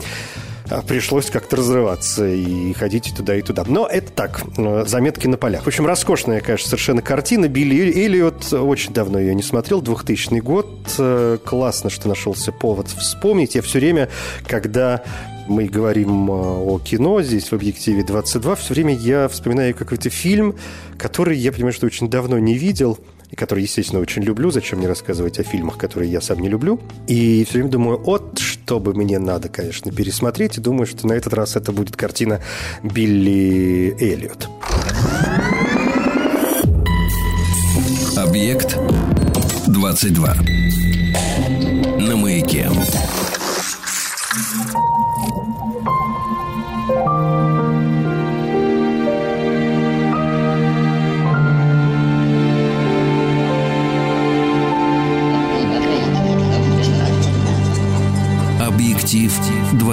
пришлось 0.87 1.31
как-то 1.31 1.57
разрываться 1.57 2.27
и 2.27 2.73
ходить 2.73 3.13
туда, 3.17 3.37
и 3.37 3.43
туда. 3.43 3.65
Но 3.67 3.87
это 3.87 4.11
так, 4.13 4.43
э, 4.57 4.85
заметки 4.87 5.27
на 5.27 5.37
полях. 5.37 5.65
В 5.65 5.67
общем, 5.67 5.87
роскошная, 5.87 6.41
конечно, 6.41 6.69
совершенно 6.69 7.03
картина. 7.03 7.49
Билли 7.49 7.93
Эллиот, 7.93 8.53
очень 8.53 8.93
давно 8.93 9.19
ее 9.19 9.35
не 9.35 9.43
смотрел, 9.43 9.81
2000 9.83 10.41
год. 10.41 10.69
Э, 10.99 11.39
классно, 11.45 11.91
что 11.91 12.09
нашелся 12.09 12.53
повод 12.53 12.89
вспомнить. 12.89 13.55
Я 13.55 13.63
все 13.63 13.79
время, 13.79 14.09
когда 14.47 15.03
мы 15.49 15.67
говорим 15.67 16.31
э, 16.31 16.33
о 16.33 16.79
кино 16.79 17.23
здесь 17.23 17.51
в 17.51 17.53
объективе 17.53 18.05
22, 18.05 18.55
все 18.55 18.75
время 18.75 18.95
я 18.95 19.29
вспоминаю 19.29 19.75
какой-то 19.75 20.11
фильм, 20.11 20.57
который 20.97 21.37
я 21.37 21.53
понимаю, 21.53 21.73
что 21.73 21.87
очень 21.87 22.09
давно 22.09 22.39
не 22.39 22.57
видел– 22.57 22.99
и 23.31 23.37
который, 23.37 23.63
естественно, 23.63 24.01
очень 24.01 24.23
люблю. 24.23 24.51
Зачем 24.51 24.79
мне 24.79 24.89
рассказывать 24.89 25.39
о 25.39 25.43
фильмах, 25.43 25.79
которые 25.79 26.11
я 26.11 26.21
сам 26.21 26.41
не 26.41 26.49
люблю? 26.49 26.81
И 27.07 27.45
все 27.45 27.59
время 27.59 27.71
думаю, 27.71 28.01
от 28.05 28.39
что 28.39 28.81
бы 28.81 28.95
мне 28.95 29.19
надо, 29.19 29.49
конечно, 29.49 29.93
пересмотреть. 29.93 30.59
И 30.59 30.61
думаю, 30.61 30.87
что 30.87 31.07
на 31.07 31.13
этот 31.13 31.33
раз 31.35 31.57
это 31.57 31.73
будет 31.73 31.97
картина 31.97 32.41
Билли 32.83 33.97
Эллиот. 33.99 34.49
Объект 38.17 38.77
22. 39.69 41.00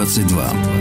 22. 0.05 0.76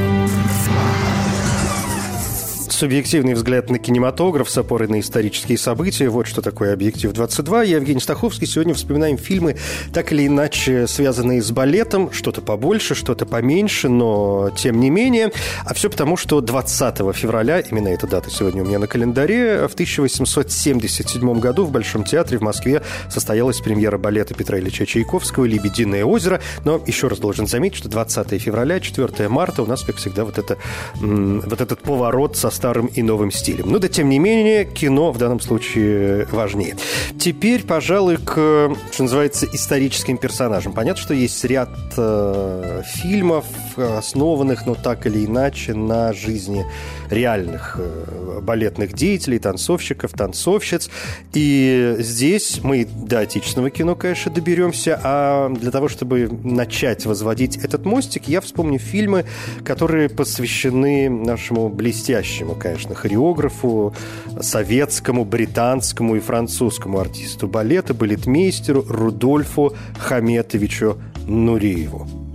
Субъективный 2.77 3.33
взгляд 3.33 3.71
на 3.71 3.79
кинематограф 3.79 4.51
с 4.51 4.59
опорой 4.59 4.87
на 4.87 5.01
исторические 5.01 5.57
события. 5.57 6.11
Вот 6.11 6.27
что 6.27 6.43
такое 6.43 6.75
«Объектив-22». 6.75 7.65
Я 7.65 7.77
Евгений 7.77 8.01
Стаховский. 8.01 8.47
Сегодня 8.47 8.75
вспоминаем 8.75 9.17
фильмы, 9.17 9.57
так 9.95 10.13
или 10.13 10.27
иначе 10.27 10.87
связанные 10.87 11.41
с 11.41 11.51
балетом. 11.51 12.13
Что-то 12.13 12.43
побольше, 12.43 12.95
что-то 12.95 13.25
поменьше, 13.25 13.89
но 13.89 14.51
тем 14.59 14.79
не 14.79 14.91
менее. 14.91 15.33
А 15.65 15.73
все 15.73 15.89
потому, 15.89 16.19
что 16.19 16.43
20 16.43 17.17
февраля, 17.17 17.61
именно 17.61 17.89
эта 17.89 18.07
дата 18.07 18.29
сегодня 18.29 18.63
у 18.63 18.67
меня 18.67 18.79
на 18.79 18.87
календаре, 18.87 19.69
в 19.69 19.73
1877 19.73 21.41
году 21.41 21.65
в 21.65 21.71
Большом 21.71 22.05
театре 22.05 22.37
в 22.37 22.43
Москве 22.43 22.83
состоялась 23.09 23.59
премьера 23.59 23.97
балета 23.97 24.35
Петра 24.35 24.59
Ильича 24.59 24.85
Чайковского 24.85 25.47
«Лебединое 25.47 26.05
озеро». 26.05 26.43
Но 26.67 26.79
еще 26.87 27.09
раз 27.09 27.21
должен 27.21 27.47
заметить, 27.47 27.79
что 27.79 27.89
20 27.89 28.39
февраля, 28.39 28.81
4 28.81 29.31
марта 29.31 29.63
у 29.63 29.67
нас, 29.67 29.83
как 29.83 29.97
всегда, 29.97 30.27
вот, 30.27 30.37
это, 30.37 30.59
вот 31.01 31.63
этот 31.63 31.81
поворот 31.81 32.37
со 32.37 32.51
старым 32.67 32.87
и 32.87 33.01
новым 33.01 33.31
стилем. 33.31 33.71
Ну 33.71 33.79
да, 33.79 33.87
тем 33.87 34.09
не 34.09 34.19
менее, 34.19 34.65
кино 34.65 35.13
в 35.13 35.19
данном 35.19 35.39
случае 35.39 36.27
важнее. 36.33 36.75
Теперь, 37.17 37.63
пожалуй, 37.63 38.17
к, 38.17 38.75
что 38.91 39.03
называется, 39.03 39.47
историческим 39.53 40.19
персонажам. 40.19 40.73
Понятно, 40.73 41.01
что 41.01 41.15
есть 41.15 41.45
ряд 41.45 41.69
э, 41.97 42.83
фильмов, 42.85 43.45
основанных, 43.77 44.67
но 44.67 44.75
так 44.75 45.07
или 45.07 45.25
иначе, 45.25 45.75
на 45.75 46.13
жизни 46.13 46.67
реальных 47.09 47.77
э, 47.79 48.41
балетных 48.43 48.95
деятелей, 48.95 49.39
танцовщиков, 49.39 50.11
танцовщиц. 50.13 50.91
И 51.35 51.95
здесь 52.01 52.59
мы 52.65 52.85
до 52.85 53.21
отечественного 53.21 53.71
кино, 53.71 53.95
конечно, 53.95 54.33
доберемся, 54.33 55.01
а 55.05 55.51
для 55.51 55.71
того, 55.71 55.89
чтобы 55.89 56.29
начать 56.43 57.07
возводить 57.07 57.59
этот 57.59 57.85
мостик, 57.85 58.25
я 58.27 58.41
вспомню 58.41 58.81
фильмы, 58.81 59.25
которые 59.65 60.09
посвящены 60.09 61.09
нашему 61.09 61.69
блестящему 61.69 62.56
конечно, 62.59 62.95
хореографу, 62.95 63.95
советскому, 64.41 65.25
британскому 65.25 66.17
и 66.17 66.21
французскому 66.21 66.99
артисту 66.99 67.49
балета, 67.49 67.95
балетмейстеру 67.95 68.85
Рудольфу 68.89 69.75
Хаметовичу 69.99 70.99
Нуриеву. 71.27 72.26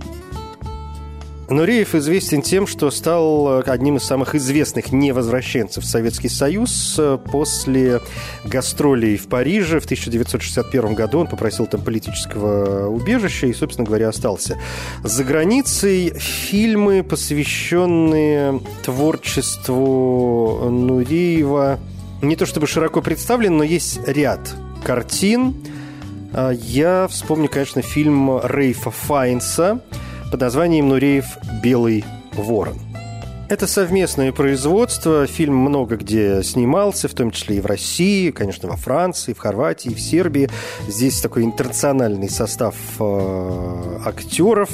Нуреев 1.52 1.94
известен 1.94 2.40
тем, 2.40 2.66
что 2.66 2.90
стал 2.90 3.62
одним 3.66 3.96
из 3.96 4.04
самых 4.04 4.34
известных 4.34 4.92
невозвращенцев 4.92 5.84
в 5.84 5.86
Советский 5.86 6.28
Союз. 6.28 6.98
После 7.30 8.00
гастролей 8.44 9.16
в 9.16 9.28
Париже 9.28 9.78
в 9.80 9.84
1961 9.84 10.94
году 10.94 11.20
он 11.20 11.26
попросил 11.26 11.66
там 11.66 11.82
политического 11.82 12.88
убежища 12.88 13.46
и, 13.46 13.52
собственно 13.52 13.86
говоря, 13.86 14.08
остался 14.08 14.58
за 15.02 15.24
границей. 15.24 16.14
Фильмы, 16.18 17.02
посвященные 17.02 18.60
творчеству 18.84 20.70
Нуреева, 20.70 21.78
не 22.22 22.36
то 22.36 22.46
чтобы 22.46 22.66
широко 22.66 23.02
представлены, 23.02 23.56
но 23.56 23.64
есть 23.64 24.00
ряд 24.06 24.40
картин. 24.84 25.54
Я 26.52 27.08
вспомню, 27.10 27.48
конечно, 27.48 27.82
фильм 27.82 28.40
Рейфа 28.42 28.90
Файнса– 28.90 29.80
под 30.32 30.40
названием 30.40 30.88
«Нуреев 30.88 31.36
Белый 31.62 32.04
ворон». 32.32 32.78
Это 33.50 33.66
совместное 33.66 34.32
производство. 34.32 35.26
Фильм 35.26 35.56
много 35.56 35.96
где 35.96 36.42
снимался, 36.42 37.06
в 37.06 37.12
том 37.12 37.30
числе 37.30 37.58
и 37.58 37.60
в 37.60 37.66
России, 37.66 38.30
конечно, 38.30 38.70
во 38.70 38.76
Франции, 38.76 39.34
в 39.34 39.38
Хорватии, 39.38 39.90
в 39.90 40.00
Сербии. 40.00 40.48
Здесь 40.88 41.20
такой 41.20 41.44
интернациональный 41.44 42.30
состав 42.30 42.74
э, 42.98 43.98
актеров. 44.06 44.70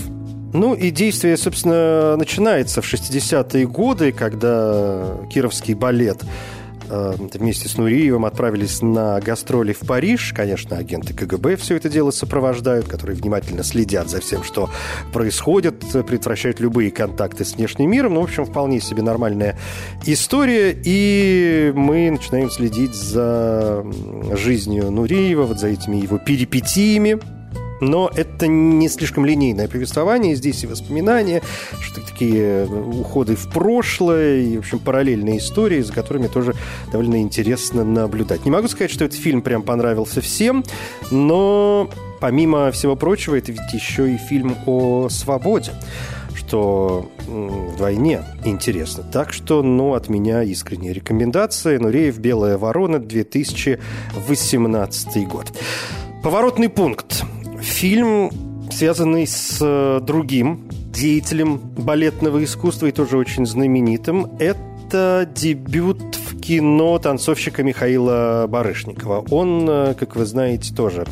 Ну 0.53 0.75
и 0.75 0.91
действие, 0.91 1.37
собственно, 1.37 2.17
начинается 2.17 2.81
в 2.81 2.85
60-е 2.85 3.67
годы, 3.67 4.13
когда 4.13 5.17
кировский 5.29 5.75
балет 5.75 6.23
вместе 6.89 7.69
с 7.69 7.77
Нуриевым 7.77 8.25
отправились 8.25 8.83
на 8.83 9.21
гастроли 9.21 9.73
в 9.73 9.81
Париж. 9.81 10.33
Конечно, 10.35 10.77
агенты 10.77 11.15
КГБ 11.15 11.57
все 11.57 11.77
это 11.77 11.89
дело 11.89 12.11
сопровождают, 12.11 12.89
которые 12.89 13.17
внимательно 13.17 13.63
следят 13.63 14.09
за 14.11 14.21
всем, 14.21 14.43
что 14.43 14.71
происходит, 15.13 15.81
предотвращают 16.07 16.61
любые 16.61 16.91
контакты 16.91 17.45
с 17.45 17.55
внешним 17.55 17.91
миром. 17.91 18.15
Ну, 18.15 18.21
в 18.21 18.25
общем, 18.25 18.45
вполне 18.45 18.81
себе 18.81 19.03
нормальная 19.03 19.59
история. 20.07 20.77
И 20.85 21.73
мы 21.75 22.11
начинаем 22.11 22.51
следить 22.51 22.95
за 22.95 23.85
жизнью 24.35 24.91
Нуриева, 24.91 25.45
вот 25.45 25.59
за 25.59 25.69
этими 25.69 25.97
его 25.97 26.19
перипетиями, 26.19 27.19
но 27.81 28.11
это 28.15 28.47
не 28.47 28.89
слишком 28.89 29.25
линейное 29.25 29.69
повествование. 29.69 30.35
Здесь 30.35 30.65
и 30.65 30.67
воспоминания, 30.67 31.43
что 31.81 32.01
такие 32.01 32.67
уходы 32.67 33.37
в 33.37 33.49
прошлое, 33.49 34.41
и, 34.41 34.57
в 34.57 34.61
общем, 34.61 34.79
параллельные 34.79 35.39
истории, 35.39 35.81
за 35.81 35.93
которыми 35.93 36.27
тоже 36.27 36.55
довольно 36.91 37.23
интересно 37.23 37.85
наблюдать. 37.85 38.45
Не 38.45 38.51
могу 38.51 38.69
сказать, 38.69 38.91
что 38.91 39.05
этот 39.05 39.19
фильм 39.19 39.43
прям 39.43 39.63
понравился 39.63 40.21
всем, 40.21 40.65
но 41.11 41.91
помимо 42.21 42.71
всего 42.71 42.97
прочего, 42.97 43.37
это 43.37 43.53
ведь 43.53 43.73
еще 43.73 44.13
и 44.13 44.17
фильм 44.17 44.57
о 44.67 45.09
свободе 45.09 45.73
что 46.49 47.11
вдвойне 47.27 48.23
интересно. 48.45 49.03
Так 49.03 49.35
что, 49.35 49.63
ну, 49.63 49.95
от 49.95 50.09
меня 50.09 50.43
искренняя 50.43 50.95
рекомендация. 50.95 51.79
Нуреев 51.79 52.19
«Белая 52.19 52.57
ворона», 52.57 52.99
2018 52.99 55.29
год. 55.29 55.53
Поворотный 56.23 56.71
пункт. 56.71 57.25
Фильм, 57.61 58.31
связанный 58.71 59.27
с 59.27 59.59
э, 59.61 60.01
другим 60.03 60.69
деятелем 60.93 61.59
балетного 61.59 62.45
искусства 62.45 62.87
и 62.87 62.93
тоже 62.93 63.17
очень 63.17 63.47
знаменитым. 63.47 64.37
Это 64.39 65.29
дебют 65.35 66.17
в 66.17 66.39
кино 66.41 66.99
танцовщика 66.99 67.63
Михаила 67.63 68.47
Барышникова. 68.49 69.25
Он, 69.31 69.69
э, 69.69 69.95
как 69.99 70.17
вы 70.17 70.25
знаете, 70.25 70.75
тоже 70.75 71.05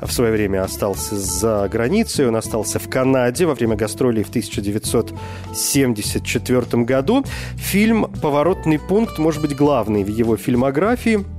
в 0.00 0.12
свое 0.12 0.30
время 0.32 0.62
остался 0.62 1.16
за 1.16 1.68
границей. 1.70 2.28
Он 2.28 2.36
остался 2.36 2.78
в 2.78 2.88
Канаде 2.90 3.46
во 3.46 3.54
время 3.54 3.76
гастролей 3.76 4.22
в 4.22 4.28
1974 4.28 6.84
году. 6.84 7.24
Фильм 7.56 8.10
«Поворотный 8.22 8.78
пункт» 8.78 9.18
может 9.18 9.40
быть 9.40 9.56
главный 9.56 10.04
в 10.04 10.08
его 10.08 10.36
фильмографии– 10.36 11.24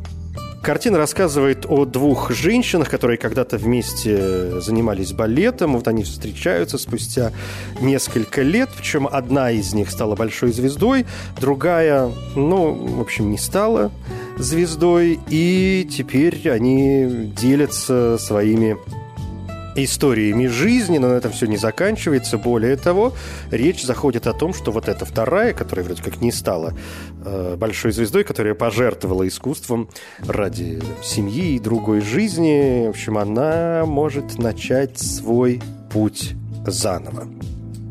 Картина 0.62 0.98
рассказывает 0.98 1.66
о 1.68 1.86
двух 1.86 2.32
женщинах, 2.32 2.90
которые 2.90 3.18
когда-то 3.18 3.58
вместе 3.58 4.60
занимались 4.60 5.14
балетом. 5.14 5.74
Вот 5.74 5.88
они 5.88 6.04
встречаются 6.04 6.78
спустя 6.78 7.32
несколько 7.80 8.42
лет. 8.42 8.70
Причем 8.76 9.08
одна 9.08 9.52
из 9.52 9.74
них 9.74 9.90
стала 9.90 10.16
большой 10.16 10.52
звездой, 10.52 11.06
другая, 11.40 12.12
ну, 12.36 12.74
в 12.74 13.02
общем, 13.02 13.30
не 13.30 13.38
стала 13.38 13.92
звездой. 14.38 15.20
И 15.30 15.88
теперь 15.90 16.50
они 16.50 17.32
делятся 17.36 18.18
своими 18.20 18.78
историями 19.84 20.48
жизни, 20.48 20.98
но 20.98 21.10
на 21.10 21.14
этом 21.14 21.32
все 21.32 21.46
не 21.46 21.58
заканчивается. 21.58 22.38
Более 22.38 22.76
того, 22.78 23.14
речь 23.52 23.84
заходит 23.84 24.28
о 24.28 24.34
том, 24.34 24.54
что 24.54 24.72
вот 24.72 24.88
эта 24.88 25.06
вторая, 25.06 25.54
которая 25.54 25.86
вроде 25.86 26.04
как 26.04 26.22
не 26.22 26.32
стала 26.32 26.74
э, 27.26 27.56
большой 27.58 27.92
звездой, 27.92 28.24
которая 28.24 28.54
пожертвовала 28.54 29.28
искусством 29.28 29.90
ради 30.20 30.82
семьи 31.04 31.56
и 31.56 31.60
другой 31.60 32.02
жизни, 32.02 32.88
в 32.88 32.92
общем, 32.92 33.18
она 33.18 33.84
может 33.86 34.38
начать 34.38 34.98
свой 34.98 35.62
путь 35.92 36.34
заново. 36.66 37.28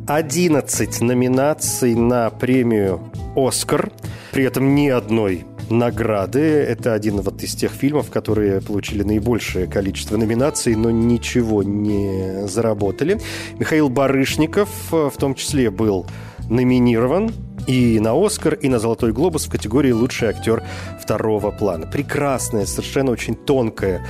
11 0.07 1.01
номинаций 1.01 1.95
на 1.95 2.31
премию 2.31 3.01
«Оскар», 3.35 3.91
при 4.33 4.45
этом 4.45 4.75
ни 4.75 4.89
одной 4.89 5.45
награды. 5.71 6.41
Это 6.41 6.95
один 6.95 7.21
вот 7.21 7.43
из 7.43 7.55
тех 7.55 7.73
фильмов, 7.73 8.11
которые 8.11 8.61
получили 8.61 9.03
наибольшее 9.03 9.67
количество 9.67 10.17
номинаций, 10.17 10.77
но 10.77 10.91
ничего 10.91 11.63
не 11.63 12.47
заработали. 12.47 13.21
Михаил 13.59 13.89
Барышников 13.89 14.69
в 14.91 15.15
том 15.19 15.35
числе 15.35 15.71
был 15.71 16.07
номинирован 16.49 17.33
и 17.67 17.99
на 18.01 18.15
«Оскар», 18.15 18.55
и 18.55 18.69
на 18.69 18.79
«Золотой 18.79 19.13
глобус» 19.13 19.47
в 19.47 19.51
категории 19.51 19.91
«Лучший 19.91 20.29
актер 20.29 20.63
второго 21.01 21.51
плана». 21.51 21.87
Прекрасная, 21.87 22.67
совершенно 22.67 23.11
очень 23.11 23.35
тонкая 23.35 24.07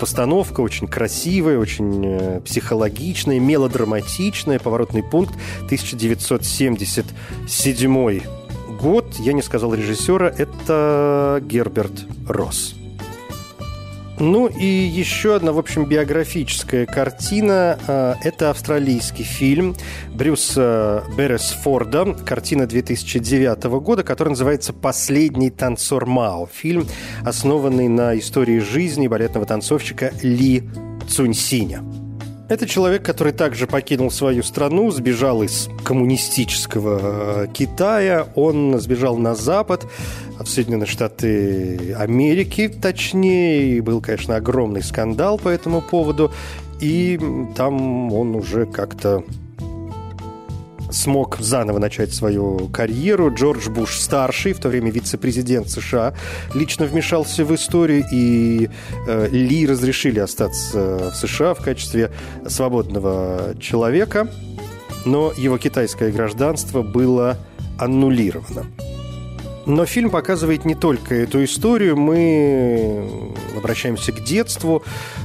постановка, 0.00 0.60
очень 0.60 0.88
красивая, 0.88 1.58
очень 1.58 2.04
э, 2.04 2.40
психологичная, 2.40 3.38
мелодраматичная. 3.38 4.58
Поворотный 4.58 5.04
пункт 5.04 5.34
1977 5.66 8.22
год, 8.80 9.14
я 9.18 9.32
не 9.32 9.42
сказал 9.42 9.74
режиссера, 9.74 10.28
это 10.28 11.40
Герберт 11.42 12.04
Росс. 12.28 12.74
Ну 14.18 14.46
и 14.46 14.64
еще 14.64 15.36
одна, 15.36 15.52
в 15.52 15.58
общем, 15.58 15.84
биографическая 15.84 16.86
картина. 16.86 17.78
А, 17.86 18.16
это 18.22 18.50
австралийский 18.50 19.24
фильм 19.24 19.76
Брюса 20.14 21.04
Берресфорда, 21.18 22.14
картина 22.24 22.66
2009 22.66 23.64
года, 23.80 24.02
которая 24.04 24.30
называется 24.30 24.72
«Последний 24.72 25.50
танцор 25.50 26.06
Мао». 26.06 26.46
Фильм, 26.46 26.86
основанный 27.24 27.88
на 27.88 28.18
истории 28.18 28.58
жизни 28.58 29.06
балетного 29.06 29.44
танцовщика 29.44 30.12
Ли 30.22 30.64
Цуньсиня. 31.08 32.05
Это 32.48 32.64
человек, 32.66 33.02
который 33.02 33.32
также 33.32 33.66
покинул 33.66 34.08
свою 34.08 34.44
страну, 34.44 34.92
сбежал 34.92 35.42
из 35.42 35.68
коммунистического 35.84 37.44
э, 37.44 37.46
Китая, 37.52 38.28
он 38.36 38.78
сбежал 38.78 39.16
на 39.16 39.34
Запад, 39.34 39.84
в 40.38 40.46
Соединенные 40.46 40.86
Штаты 40.86 41.94
Америки, 41.98 42.68
точнее, 42.68 43.76
и 43.76 43.80
был, 43.80 44.00
конечно, 44.00 44.36
огромный 44.36 44.84
скандал 44.84 45.38
по 45.38 45.48
этому 45.48 45.82
поводу, 45.82 46.32
и 46.80 47.18
там 47.56 48.12
он 48.12 48.36
уже 48.36 48.66
как-то 48.66 49.24
смог 50.96 51.36
заново 51.38 51.78
начать 51.78 52.14
свою 52.14 52.68
карьеру. 52.72 53.32
Джордж 53.32 53.68
Буш 53.68 54.00
старший, 54.00 54.52
в 54.52 54.58
то 54.58 54.68
время 54.68 54.90
вице-президент 54.90 55.70
США, 55.70 56.14
лично 56.54 56.86
вмешался 56.86 57.44
в 57.44 57.54
историю, 57.54 58.04
и 58.10 58.68
э, 59.06 59.28
Ли 59.30 59.66
разрешили 59.66 60.18
остаться 60.18 61.12
в 61.12 61.14
США 61.14 61.54
в 61.54 61.62
качестве 61.62 62.10
свободного 62.46 63.54
человека, 63.60 64.28
но 65.04 65.32
его 65.36 65.58
китайское 65.58 66.10
гражданство 66.10 66.82
было 66.82 67.36
аннулировано. 67.78 68.66
Но 69.66 69.84
фильм 69.84 70.10
показывает 70.10 70.64
не 70.64 70.76
только 70.76 71.14
эту 71.16 71.42
историю. 71.42 71.96
Мы 71.96 73.04
обращаемся 73.56 74.12
к 74.12 74.22
детству. 74.22 74.84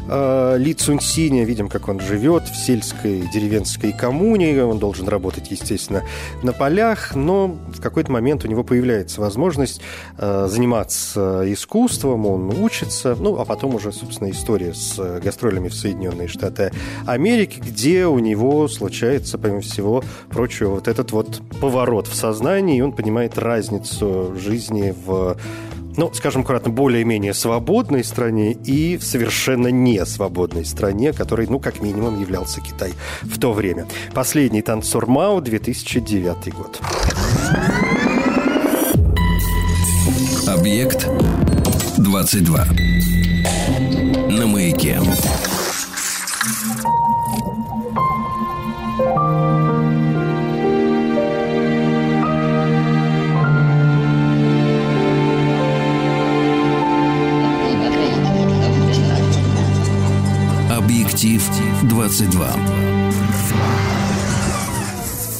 Э, 0.10 0.56
Ли 0.58 0.74
Цунсиня, 0.74 1.46
видим, 1.46 1.70
как 1.70 1.88
он 1.88 2.00
живет 2.00 2.44
в 2.48 2.56
сельской 2.56 3.30
деревенской 3.32 3.94
коммуне. 3.94 4.64
Он 4.64 4.80
должен 4.80 5.08
работать, 5.08 5.52
естественно, 5.52 6.02
на 6.42 6.54
полях, 6.54 7.14
но 7.14 7.56
в 7.68 7.80
какой-то 7.82 8.12
момент 8.12 8.44
у 8.44 8.48
него 8.48 8.64
появляется 8.64 9.22
возможность 9.22 9.80
э, 10.18 10.48
заниматься 10.50 11.44
искусством, 11.46 12.26
он 12.26 12.50
учится. 12.64 13.16
Ну, 13.20 13.38
а 13.40 13.46
потом 13.46 13.76
уже, 13.76 13.92
собственно, 13.92 14.32
история 14.32 14.74
с 14.74 15.20
гастролями 15.24 15.68
в 15.68 15.76
Соединенные 15.76 16.28
Штаты 16.28 16.72
Америки, 17.06 17.62
где 17.64 18.08
у 18.08 18.18
него 18.18 18.68
случается, 18.68 19.38
помимо 19.38 19.62
всего 19.62 20.04
прочего, 20.30 20.72
вот 20.72 20.88
этот 20.88 21.12
вот 21.12 21.42
поворот 21.60 22.08
в 22.08 22.16
сознании, 22.16 22.80
и 22.80 22.82
он 22.82 22.92
понимает 22.92 23.38
разницу 23.38 24.31
жизни 24.38 24.94
в 25.06 25.38
ну, 25.98 26.12
скажем 26.14 26.44
аккуратно, 26.44 26.72
более-менее 26.72 27.34
свободной 27.34 28.04
стране 28.04 28.54
и 28.54 28.98
в 28.98 29.04
совершенно 29.04 29.68
не 29.68 30.06
свободной 30.06 30.66
стране, 30.66 31.14
которой, 31.14 31.48
ну, 31.48 31.60
как 31.60 31.82
минимум, 31.82 32.20
являлся 32.20 32.62
Китай 32.62 32.94
в 33.22 33.40
то 33.40 33.54
время. 33.54 33.88
Последний 34.14 34.62
танцор 34.62 35.08
Мао, 35.08 35.42
2009 35.42 36.54
год. 36.54 36.80
Объект 40.48 41.08
22. 41.98 42.66
На 44.30 44.48
маяке. 44.48 45.00
22. 62.12 62.46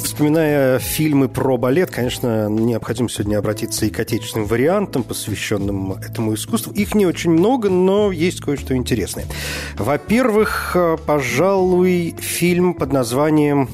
Вспоминая 0.06 0.80
фильмы 0.80 1.28
про 1.28 1.58
балет, 1.58 1.92
конечно, 1.92 2.48
необходимо 2.48 3.10
сегодня 3.10 3.40
обратиться 3.40 3.86
и 3.86 3.90
к 3.90 4.00
отечественным 4.00 4.48
вариантам, 4.48 5.04
посвященным 5.04 5.92
этому 5.92 6.34
искусству. 6.34 6.72
Их 6.72 6.96
не 6.96 7.06
очень 7.06 7.32
много, 7.32 7.70
но 7.70 8.10
есть 8.14 8.40
кое-что 8.40 8.74
интересное. 8.74 9.26
Во-первых, 9.78 10.78
пожалуй, 11.06 12.16
фильм 12.18 12.74
под 12.74 12.94
названием 12.94 13.68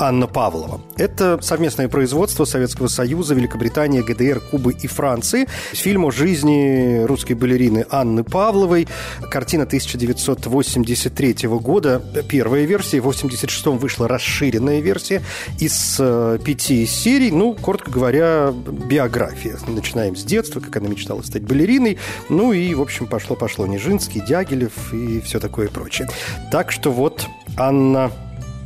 Анна 0.00 0.26
Павлова. 0.26 0.80
Это 0.96 1.38
совместное 1.42 1.88
производство 1.88 2.46
Советского 2.46 2.88
Союза, 2.88 3.34
Великобритании, 3.34 4.00
ГДР, 4.00 4.40
Кубы 4.40 4.72
и 4.72 4.86
Франции. 4.86 5.46
Фильм 5.72 6.06
о 6.06 6.10
жизни 6.10 7.04
русской 7.04 7.34
балерины 7.34 7.84
Анны 7.90 8.24
Павловой. 8.24 8.88
Картина 9.30 9.64
1983 9.64 11.48
года. 11.48 12.02
Первая 12.28 12.64
версия. 12.64 13.00
В 13.00 13.08
86-м 13.08 13.76
вышла 13.76 14.08
расширенная 14.08 14.80
версия 14.80 15.22
из 15.58 15.98
э, 16.00 16.38
пяти 16.42 16.86
серий. 16.86 17.30
Ну, 17.30 17.54
коротко 17.54 17.90
говоря, 17.90 18.52
биография. 18.52 19.58
Начинаем 19.68 20.16
с 20.16 20.24
детства, 20.24 20.60
как 20.60 20.74
она 20.78 20.88
мечтала 20.88 21.20
стать 21.20 21.42
балериной. 21.42 21.98
Ну 22.30 22.54
и, 22.54 22.72
в 22.72 22.80
общем, 22.80 23.06
пошло-пошло. 23.06 23.66
Нижинский, 23.66 24.22
Дягилев 24.26 24.94
и 24.94 25.20
все 25.20 25.40
такое 25.40 25.68
прочее. 25.68 26.08
Так 26.50 26.72
что 26.72 26.90
вот 26.90 27.26
Анна 27.58 28.10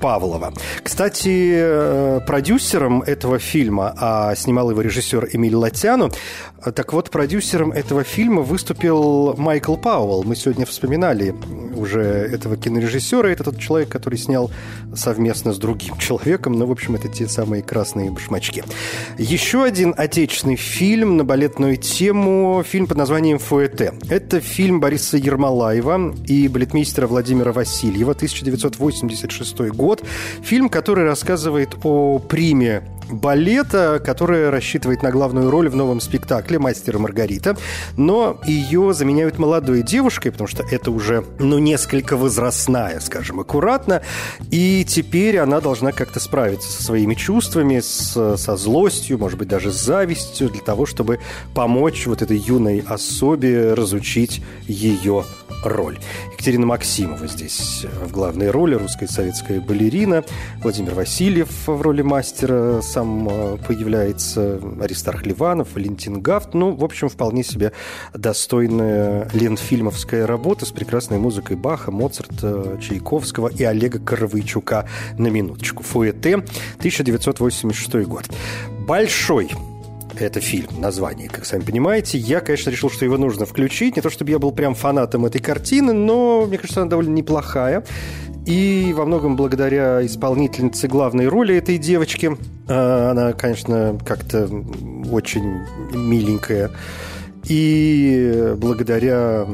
Павлова. 0.05 0.53
Кстати, 0.83 1.55
э, 1.57 2.21
продюсером 2.27 3.01
этого 3.01 3.39
фильма, 3.39 3.95
а 3.97 4.35
снимал 4.35 4.71
его 4.71 4.83
режиссер 4.83 5.31
Эмиль 5.33 5.55
Латяну, 5.55 6.11
так 6.73 6.93
вот, 6.93 7.11
продюсером 7.11 7.73
этого 7.73 8.05
фильма 8.05 8.43
выступил 8.43 9.35
Майкл 9.37 9.77
Пауэлл. 9.77 10.25
Мы 10.25 10.37
сегодня 10.37 10.65
вспоминали 10.65 11.35
уже 11.77 12.01
этого 12.01 12.57
кинорежиссера. 12.57 13.29
Это 13.31 13.45
тот 13.45 13.59
человек, 13.59 13.89
который 13.89 14.19
снял 14.19 14.51
совместно 14.95 15.53
с 15.53 15.59
другим 15.59 15.97
человеком. 15.99 16.55
Ну, 16.55 16.67
в 16.67 16.71
общем, 16.71 16.95
это 16.95 17.09
те 17.09 17.29
самые 17.29 17.63
красные 17.63 18.11
башмачки. 18.11 18.65
Еще 19.19 19.63
один 19.63 19.95
отечественный 19.97 20.57
фильм 20.57 21.17
на 21.17 21.25
балетную 21.25 21.77
тему. 21.77 22.65
Фильм 22.67 22.87
под 22.87 22.97
названием 22.97 23.39
«Фуэте». 23.39 23.93
Это 24.09 24.41
фильм 24.41 24.81
Бориса 24.81 25.17
Ермолаева 25.17 26.15
и 26.27 26.49
балетмейстера 26.49 27.07
Владимира 27.07 27.53
Васильева, 27.53 28.13
1986 28.13 29.61
год. 29.71 30.03
Фильм, 30.43 30.69
который 30.69 31.05
рассказывает 31.05 31.77
о 31.83 32.19
приме 32.19 32.83
балета, 33.11 34.01
которая 34.05 34.51
рассчитывает 34.51 35.03
на 35.03 35.11
главную 35.11 35.51
роль 35.51 35.69
в 35.69 35.77
новом 35.77 36.01
спектакле 36.01 36.59
«Мастер 36.59 36.99
Маргарита», 36.99 37.57
но 37.97 38.41
ее 38.47 38.95
заменяют 38.95 39.39
молодой 39.39 39.83
девушкой, 39.83 40.31
потому 40.31 40.49
что 40.49 40.65
это 40.71 40.91
уже, 40.91 41.25
ну, 41.39 41.59
несколько 41.59 42.17
возрастная, 42.17 43.01
скажем, 43.01 43.41
аккуратно, 43.41 44.03
и 44.51 44.85
теперь 44.89 45.39
она 45.39 45.61
должна 45.61 45.93
как-то 45.93 46.21
справиться 46.21 46.71
со 46.71 46.83
своими 46.83 47.15
чувствами, 47.15 47.81
с, 47.81 48.37
со 48.37 48.57
злостью, 48.57 49.19
может 49.19 49.39
быть, 49.39 49.49
даже 49.49 49.71
с 49.71 49.81
завистью, 49.81 50.49
для 50.51 50.63
того, 50.63 50.87
чтобы 50.87 51.21
помочь 51.55 52.07
вот 52.07 52.23
этой 52.23 52.39
юной 52.39 52.85
особе 52.87 53.75
разучить 53.75 54.43
ее 54.67 55.25
роль. 55.65 55.99
Екатерина 56.33 56.67
Максимова 56.67 57.27
здесь 57.27 57.87
в 58.05 58.13
главной 58.13 58.51
роли, 58.51 58.75
русская 58.75 59.07
советская 59.07 59.61
балерина. 59.61 60.25
Владимир 60.63 60.95
Васильев 60.95 61.49
в 61.67 61.81
роли 61.81 62.03
мастера 62.03 62.81
сам 62.83 63.29
э, 63.29 63.57
появляется. 63.67 64.61
Аристарх 64.81 65.27
Ливанов, 65.27 65.75
Валентин 65.75 66.21
Гафт. 66.21 66.55
Ну, 66.55 66.75
в 66.75 66.85
общем, 66.85 67.09
вполне 67.09 67.43
себе 67.43 67.73
достойная 68.13 69.29
ленфильмовская 69.33 70.27
работа 70.27 70.67
с 70.67 70.71
прекрасной 70.71 71.19
музыкой 71.19 71.57
Баха, 71.57 71.91
Моцарта, 71.91 72.79
Чайковского 72.81 73.49
и 73.49 73.65
Олега 73.65 73.99
Коровойчука 73.99 74.89
на 75.19 75.29
минуточку. 75.29 75.83
Фуэте, 75.83 76.37
1986 76.79 78.07
год. 78.07 78.25
Большой 78.87 79.51
это 80.19 80.41
фильм, 80.41 80.69
название, 80.81 81.29
как 81.29 81.45
сами 81.45 81.63
понимаете. 81.63 82.19
Я, 82.19 82.41
конечно, 82.41 82.71
решил, 82.71 82.91
что 82.91 83.05
его 83.05 83.17
нужно 83.19 83.47
включить. 83.47 83.97
Не 83.97 84.03
то, 84.03 84.11
чтобы 84.11 84.31
я 84.31 84.39
был 84.39 84.53
прям 84.53 84.75
фанатом 84.75 85.27
этой 85.27 85.41
картины, 85.41 85.93
но 85.93 86.47
мне 86.47 86.59
кажется, 86.59 86.83
она 86.83 86.91
довольно 86.91 87.13
неплохая. 87.15 87.85
И 88.47 88.93
во 88.95 89.07
многом 89.07 89.37
благодаря 89.37 90.05
исполнительнице 90.05 90.87
главной 90.87 91.29
роли 91.29 91.57
этой 91.57 91.79
девочки. 91.79 92.37
А, 92.69 93.11
она, 93.11 93.33
конечно, 93.33 93.99
как-то 94.05 94.49
очень 95.11 95.61
миленькая. 95.93 96.71
И 97.49 98.55
благодаря 98.57 99.47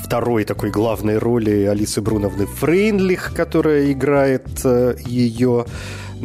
второй 0.00 0.44
такой 0.44 0.70
главной 0.70 1.18
роли 1.18 1.64
Алисы 1.64 2.00
Бруновны 2.00 2.46
Фрейнлих, 2.46 3.32
которая 3.34 3.90
играет 3.90 4.46
э, 4.64 4.96
ее 5.04 5.66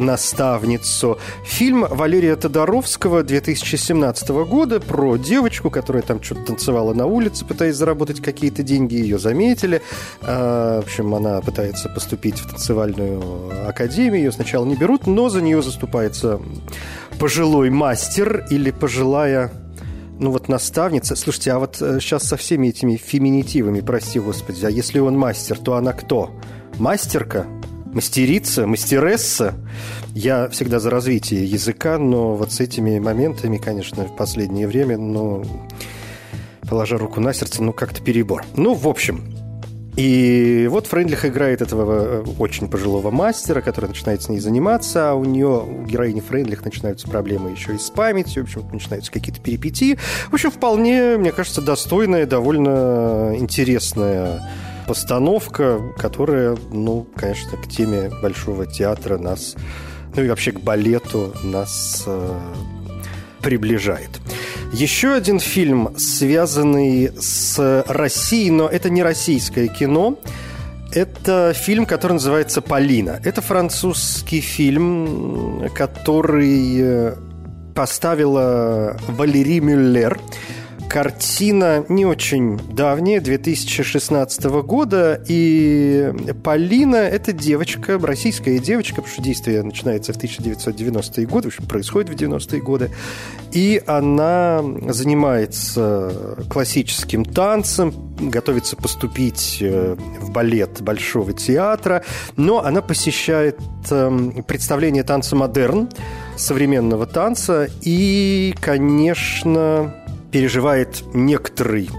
наставницу. 0.00 1.18
Фильм 1.44 1.86
Валерия 1.88 2.36
Тодоровского 2.36 3.22
2017 3.22 4.28
года 4.30 4.80
про 4.80 5.16
девочку, 5.16 5.70
которая 5.70 6.02
там 6.02 6.22
что-то 6.22 6.46
танцевала 6.46 6.92
на 6.94 7.06
улице, 7.06 7.44
пытаясь 7.44 7.76
заработать 7.76 8.20
какие-то 8.20 8.62
деньги. 8.62 8.94
Ее 8.94 9.18
заметили. 9.18 9.82
А, 10.22 10.80
в 10.80 10.84
общем, 10.84 11.14
она 11.14 11.40
пытается 11.40 11.88
поступить 11.88 12.38
в 12.38 12.48
танцевальную 12.48 13.68
академию. 13.68 14.24
Ее 14.24 14.32
сначала 14.32 14.64
не 14.64 14.74
берут, 14.74 15.06
но 15.06 15.28
за 15.28 15.40
нее 15.40 15.62
заступается 15.62 16.40
пожилой 17.18 17.70
мастер 17.70 18.46
или 18.50 18.70
пожилая 18.70 19.52
ну 20.18 20.30
вот 20.30 20.48
наставница. 20.48 21.16
Слушайте, 21.16 21.52
а 21.52 21.58
вот 21.58 21.76
сейчас 21.76 22.24
э, 22.24 22.26
со 22.26 22.36
всеми 22.36 22.68
этими 22.68 22.96
феминитивами, 22.96 23.80
прости 23.80 24.20
господи, 24.20 24.64
а 24.64 24.70
если 24.70 24.98
он 24.98 25.16
мастер, 25.16 25.58
то 25.58 25.76
она 25.76 25.92
кто? 25.92 26.30
Мастерка? 26.78 27.46
Мастерица, 27.92 28.66
мастересса. 28.66 29.54
Я 30.14 30.48
всегда 30.48 30.78
за 30.80 30.90
развитие 30.90 31.44
языка, 31.44 31.98
но 31.98 32.34
вот 32.34 32.52
с 32.52 32.60
этими 32.60 32.98
моментами, 32.98 33.58
конечно, 33.58 34.04
в 34.04 34.16
последнее 34.16 34.66
время, 34.66 34.96
ну, 34.98 35.44
положа 36.68 36.98
руку 36.98 37.20
на 37.20 37.32
сердце, 37.32 37.62
ну, 37.62 37.72
как-то 37.72 38.02
перебор. 38.02 38.44
Ну, 38.56 38.74
в 38.74 38.86
общем, 38.88 39.24
И 39.96 40.68
вот 40.70 40.86
Фрейндлих 40.86 41.24
играет 41.26 41.60
этого 41.62 42.22
э, 42.22 42.24
очень 42.38 42.68
пожилого 42.68 43.10
мастера, 43.10 43.60
который 43.60 43.86
начинает 43.86 44.22
с 44.22 44.28
ней 44.28 44.38
заниматься, 44.38 45.10
а 45.10 45.14
у 45.14 45.24
нее, 45.24 45.62
у 45.62 45.84
героини 45.84 46.20
Фрейндлих 46.20 46.64
начинаются 46.64 47.08
проблемы 47.08 47.50
еще 47.50 47.74
и 47.74 47.78
с 47.78 47.90
памятью, 47.90 48.46
в 48.46 48.46
общем, 48.46 48.68
начинаются 48.72 49.10
какие-то 49.10 49.40
перипетии. 49.40 49.98
В 50.30 50.34
общем, 50.34 50.50
вполне, 50.52 51.16
мне 51.18 51.32
кажется, 51.32 51.60
достойная, 51.60 52.24
довольно 52.24 53.34
интересная 53.36 54.48
постановка, 54.90 55.80
которая, 55.98 56.56
ну, 56.72 57.06
конечно, 57.14 57.56
к 57.56 57.68
теме 57.68 58.10
Большого 58.20 58.66
театра 58.66 59.18
нас, 59.18 59.54
ну 60.16 60.24
и 60.24 60.28
вообще 60.28 60.50
к 60.50 60.58
балету 60.58 61.32
нас 61.44 62.02
э, 62.08 62.40
приближает. 63.40 64.10
Еще 64.72 65.12
один 65.12 65.38
фильм, 65.38 65.96
связанный 65.96 67.12
с 67.20 67.84
Россией, 67.86 68.50
но 68.50 68.66
это 68.66 68.90
не 68.90 69.04
российское 69.04 69.68
кино. 69.68 70.18
Это 70.92 71.52
фильм, 71.54 71.86
который 71.86 72.14
называется 72.14 72.60
«Полина». 72.60 73.20
Это 73.24 73.42
французский 73.42 74.40
фильм, 74.40 75.70
который 75.72 76.80
э, 76.80 77.14
поставила 77.76 78.96
Валерий 79.06 79.60
Мюллер– 79.60 80.18
Картина 80.90 81.84
не 81.88 82.04
очень 82.04 82.58
давняя, 82.68 83.20
2016 83.20 84.44
года, 84.64 85.22
и 85.28 86.12
Полина– 86.42 86.96
это 86.96 87.32
девочка, 87.32 87.96
российская 87.96 88.58
девочка, 88.58 88.96
потому 88.96 89.12
что 89.12 89.22
действие 89.22 89.62
начинается 89.62 90.12
в 90.12 90.16
1990-е 90.16 91.26
годы, 91.26 91.48
в 91.48 91.52
общем, 91.54 91.68
происходит 91.68 92.10
в 92.10 92.14
90-е 92.14 92.60
годы, 92.60 92.90
и 93.52 93.80
она 93.86 94.64
занимается 94.88 96.36
классическим 96.50 97.24
танцем, 97.24 97.94
готовится 98.18 98.74
поступить 98.74 99.58
э, 99.60 99.94
в 100.20 100.32
балет 100.32 100.82
Большого 100.82 101.32
театра, 101.32 102.02
но 102.36 102.64
она 102.64 102.82
посещает 102.82 103.60
эм, 103.92 104.42
представление 104.42 105.04
танца 105.04 105.36
модерн, 105.36 105.88
современного 106.36 107.06
танца, 107.06 107.68
и, 107.82 108.54
конечно, 108.60 109.94
переживает 110.30 111.02
некоторый 111.14 111.90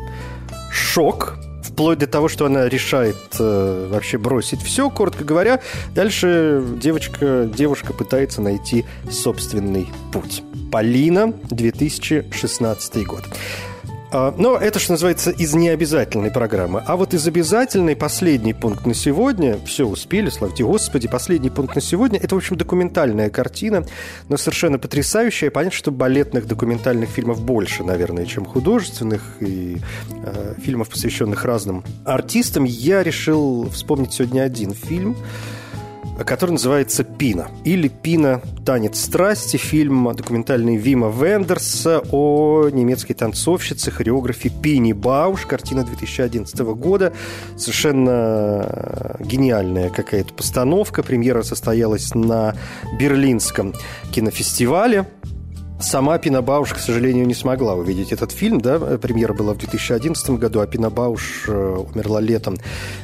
шок, 0.71 1.37
вплоть 1.63 1.99
до 1.99 2.07
того, 2.07 2.27
что 2.27 2.45
она 2.45 2.67
решает 2.67 3.17
э, 3.39 3.87
вообще 3.89 4.17
бросить 4.17 4.61
все, 4.61 4.89
коротко 4.89 5.23
говоря. 5.23 5.61
Дальше 5.95 6.63
девочка, 6.81 7.49
девушка 7.51 7.93
пытается 7.93 8.41
найти 8.41 8.85
собственный 9.09 9.87
путь. 10.11 10.43
Полина, 10.71 11.33
2016 11.49 13.05
год. 13.05 13.23
А, 14.13 14.33
но 14.37 14.57
это, 14.57 14.77
что 14.79 14.93
называется, 14.93 15.31
из 15.31 15.53
необязательной 15.53 16.31
программы. 16.31 16.83
А 16.85 16.97
вот 16.97 17.13
из 17.13 17.25
обязательной 17.25 17.95
последний 17.95 18.53
пункт 18.53 18.85
на 18.85 18.93
сегодня, 18.93 19.57
все 19.65 19.85
успели, 19.85 20.29
славьте 20.29 20.65
Господи, 20.65 21.07
последний 21.07 21.49
пункт 21.49 21.75
на 21.75 21.81
сегодня, 21.81 22.19
это, 22.19 22.35
в 22.35 22.37
общем, 22.37 22.57
документальная 22.57 23.29
картина, 23.29 23.85
но 24.27 24.35
совершенно 24.35 24.77
потрясающая. 24.77 25.49
Понятно, 25.49 25.77
что 25.77 25.91
балетных 25.91 26.45
документальных 26.45 27.09
фильмов 27.09 27.41
больше, 27.41 27.83
наверное, 27.83 28.25
чем 28.25 28.45
художественных, 28.45 29.21
и 29.39 29.77
э, 30.23 30.55
фильмов, 30.61 30.89
посвященных 30.89 31.45
разным 31.45 31.83
артистам. 32.03 32.65
Я 32.65 33.03
решил 33.03 33.69
вспомнить 33.69 34.13
сегодня 34.13 34.41
один 34.41 34.73
фильм, 34.73 35.15
который 36.23 36.51
называется 36.51 37.03
«Пина» 37.03 37.49
или 37.63 37.87
«Пина. 37.87 38.41
Танец 38.65 38.99
страсти», 38.99 39.57
фильм 39.57 40.13
документальный 40.15 40.77
Вима 40.77 41.09
Вендерса 41.09 42.01
о 42.11 42.69
немецкой 42.69 43.13
танцовщице, 43.13 43.91
хореографе 43.91 44.49
Пини 44.49 44.93
Бауш, 44.93 45.45
картина 45.45 45.83
2011 45.83 46.59
года. 46.59 47.13
Совершенно 47.57 49.17
гениальная 49.19 49.89
какая-то 49.89 50.33
постановка. 50.33 51.03
Премьера 51.03 51.43
состоялась 51.43 52.13
на 52.13 52.55
Берлинском 52.99 53.73
кинофестивале. 54.11 55.07
Сама 55.81 56.17
Пина 56.19 56.41
Бауш, 56.41 56.73
к 56.73 56.77
сожалению, 56.77 57.25
не 57.25 57.33
смогла 57.33 57.73
увидеть 57.73 58.11
этот 58.11 58.31
фильм. 58.31 58.61
Да? 58.61 58.77
Премьера 58.97 59.33
была 59.33 59.53
в 59.53 59.57
2011 59.57 60.31
году, 60.31 60.59
а 60.59 60.67
Пина 60.67 60.89
Бауш 60.89 61.45
э, 61.47 61.85
умерла 61.93 62.21
летом 62.21 62.57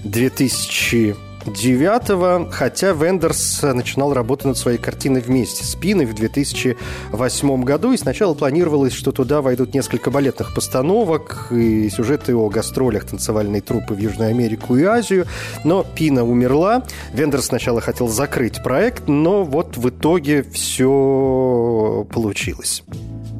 2000 0.03 1.26
2009 1.47 2.51
хотя 2.51 2.91
Вендерс 2.91 3.61
начинал 3.63 4.13
работу 4.13 4.47
над 4.47 4.57
своей 4.57 4.77
картиной 4.77 5.21
вместе 5.21 5.63
с 5.63 5.75
Пиной 5.75 6.05
в 6.05 6.13
2008 6.13 7.63
году, 7.63 7.93
и 7.93 7.97
сначала 7.97 8.33
планировалось, 8.33 8.93
что 8.93 9.11
туда 9.11 9.41
войдут 9.41 9.73
несколько 9.73 10.11
балетных 10.11 10.53
постановок 10.53 11.47
и 11.51 11.89
сюжеты 11.89 12.35
о 12.35 12.49
гастролях 12.49 13.05
танцевальной 13.05 13.61
труппы 13.61 13.93
в 13.93 13.97
Южную 13.97 14.29
Америку 14.31 14.75
и 14.75 14.83
Азию, 14.83 15.25
но 15.63 15.83
Пина 15.83 16.25
умерла. 16.25 16.83
Вендерс 17.13 17.45
сначала 17.45 17.79
хотел 17.81 18.07
закрыть 18.07 18.61
проект, 18.61 19.07
но 19.07 19.43
вот 19.43 19.77
в 19.77 19.89
итоге 19.89 20.43
все 20.43 22.05
получилось. 22.11 22.83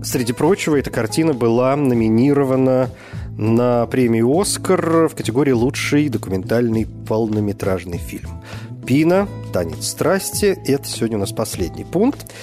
Среди 0.04 0.32
прочего, 0.32 0.78
эта 0.78 0.90
картина 0.90 1.34
была 1.34 1.76
номинирована 1.76 2.90
на 3.38 3.86
премию 3.86 4.36
«Оскар» 4.38 5.08
в 5.08 5.16
категории 5.16 5.52
«Лучший 5.52 6.10
документальный 6.10 6.88
полнометражный 7.08 8.00
фильм». 8.00 8.44
«Пина», 8.86 9.28
«Танец 9.54 9.88
страсти»– 9.88 10.58
это 10.66 10.88
сегодня 10.88 11.18
у 11.18 11.20
нас 11.20 11.32
последний 11.32 11.86
пункт. 11.86 12.34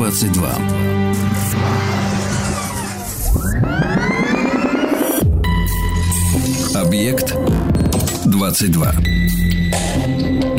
22. 0.07 0.55
Объект 6.75 7.35
22. 8.25 8.93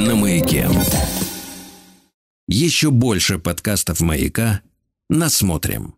На 0.01 0.15
маяке. 0.17 0.69
Еще 2.47 2.91
больше 2.91 3.39
подкастов 3.39 4.01
маяка. 4.01 4.61
Насмотрим. 5.09 5.95